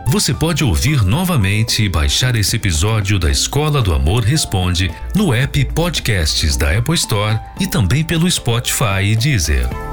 Você 0.08 0.34
pode 0.34 0.64
ouvir 0.64 1.04
novamente 1.04 1.84
e 1.84 1.88
baixar 1.88 2.34
esse 2.34 2.56
episódio 2.56 3.16
da 3.16 3.30
Escola 3.30 3.80
do 3.80 3.94
Amor 3.94 4.24
Responde 4.24 4.90
no 5.14 5.32
app 5.32 5.64
Podcasts 5.66 6.56
da 6.56 6.76
Apple 6.76 6.96
Store 6.96 7.38
e 7.60 7.68
também 7.68 8.02
pelo 8.02 8.28
Spotify 8.28 9.04
e 9.04 9.14
Deezer. 9.14 9.89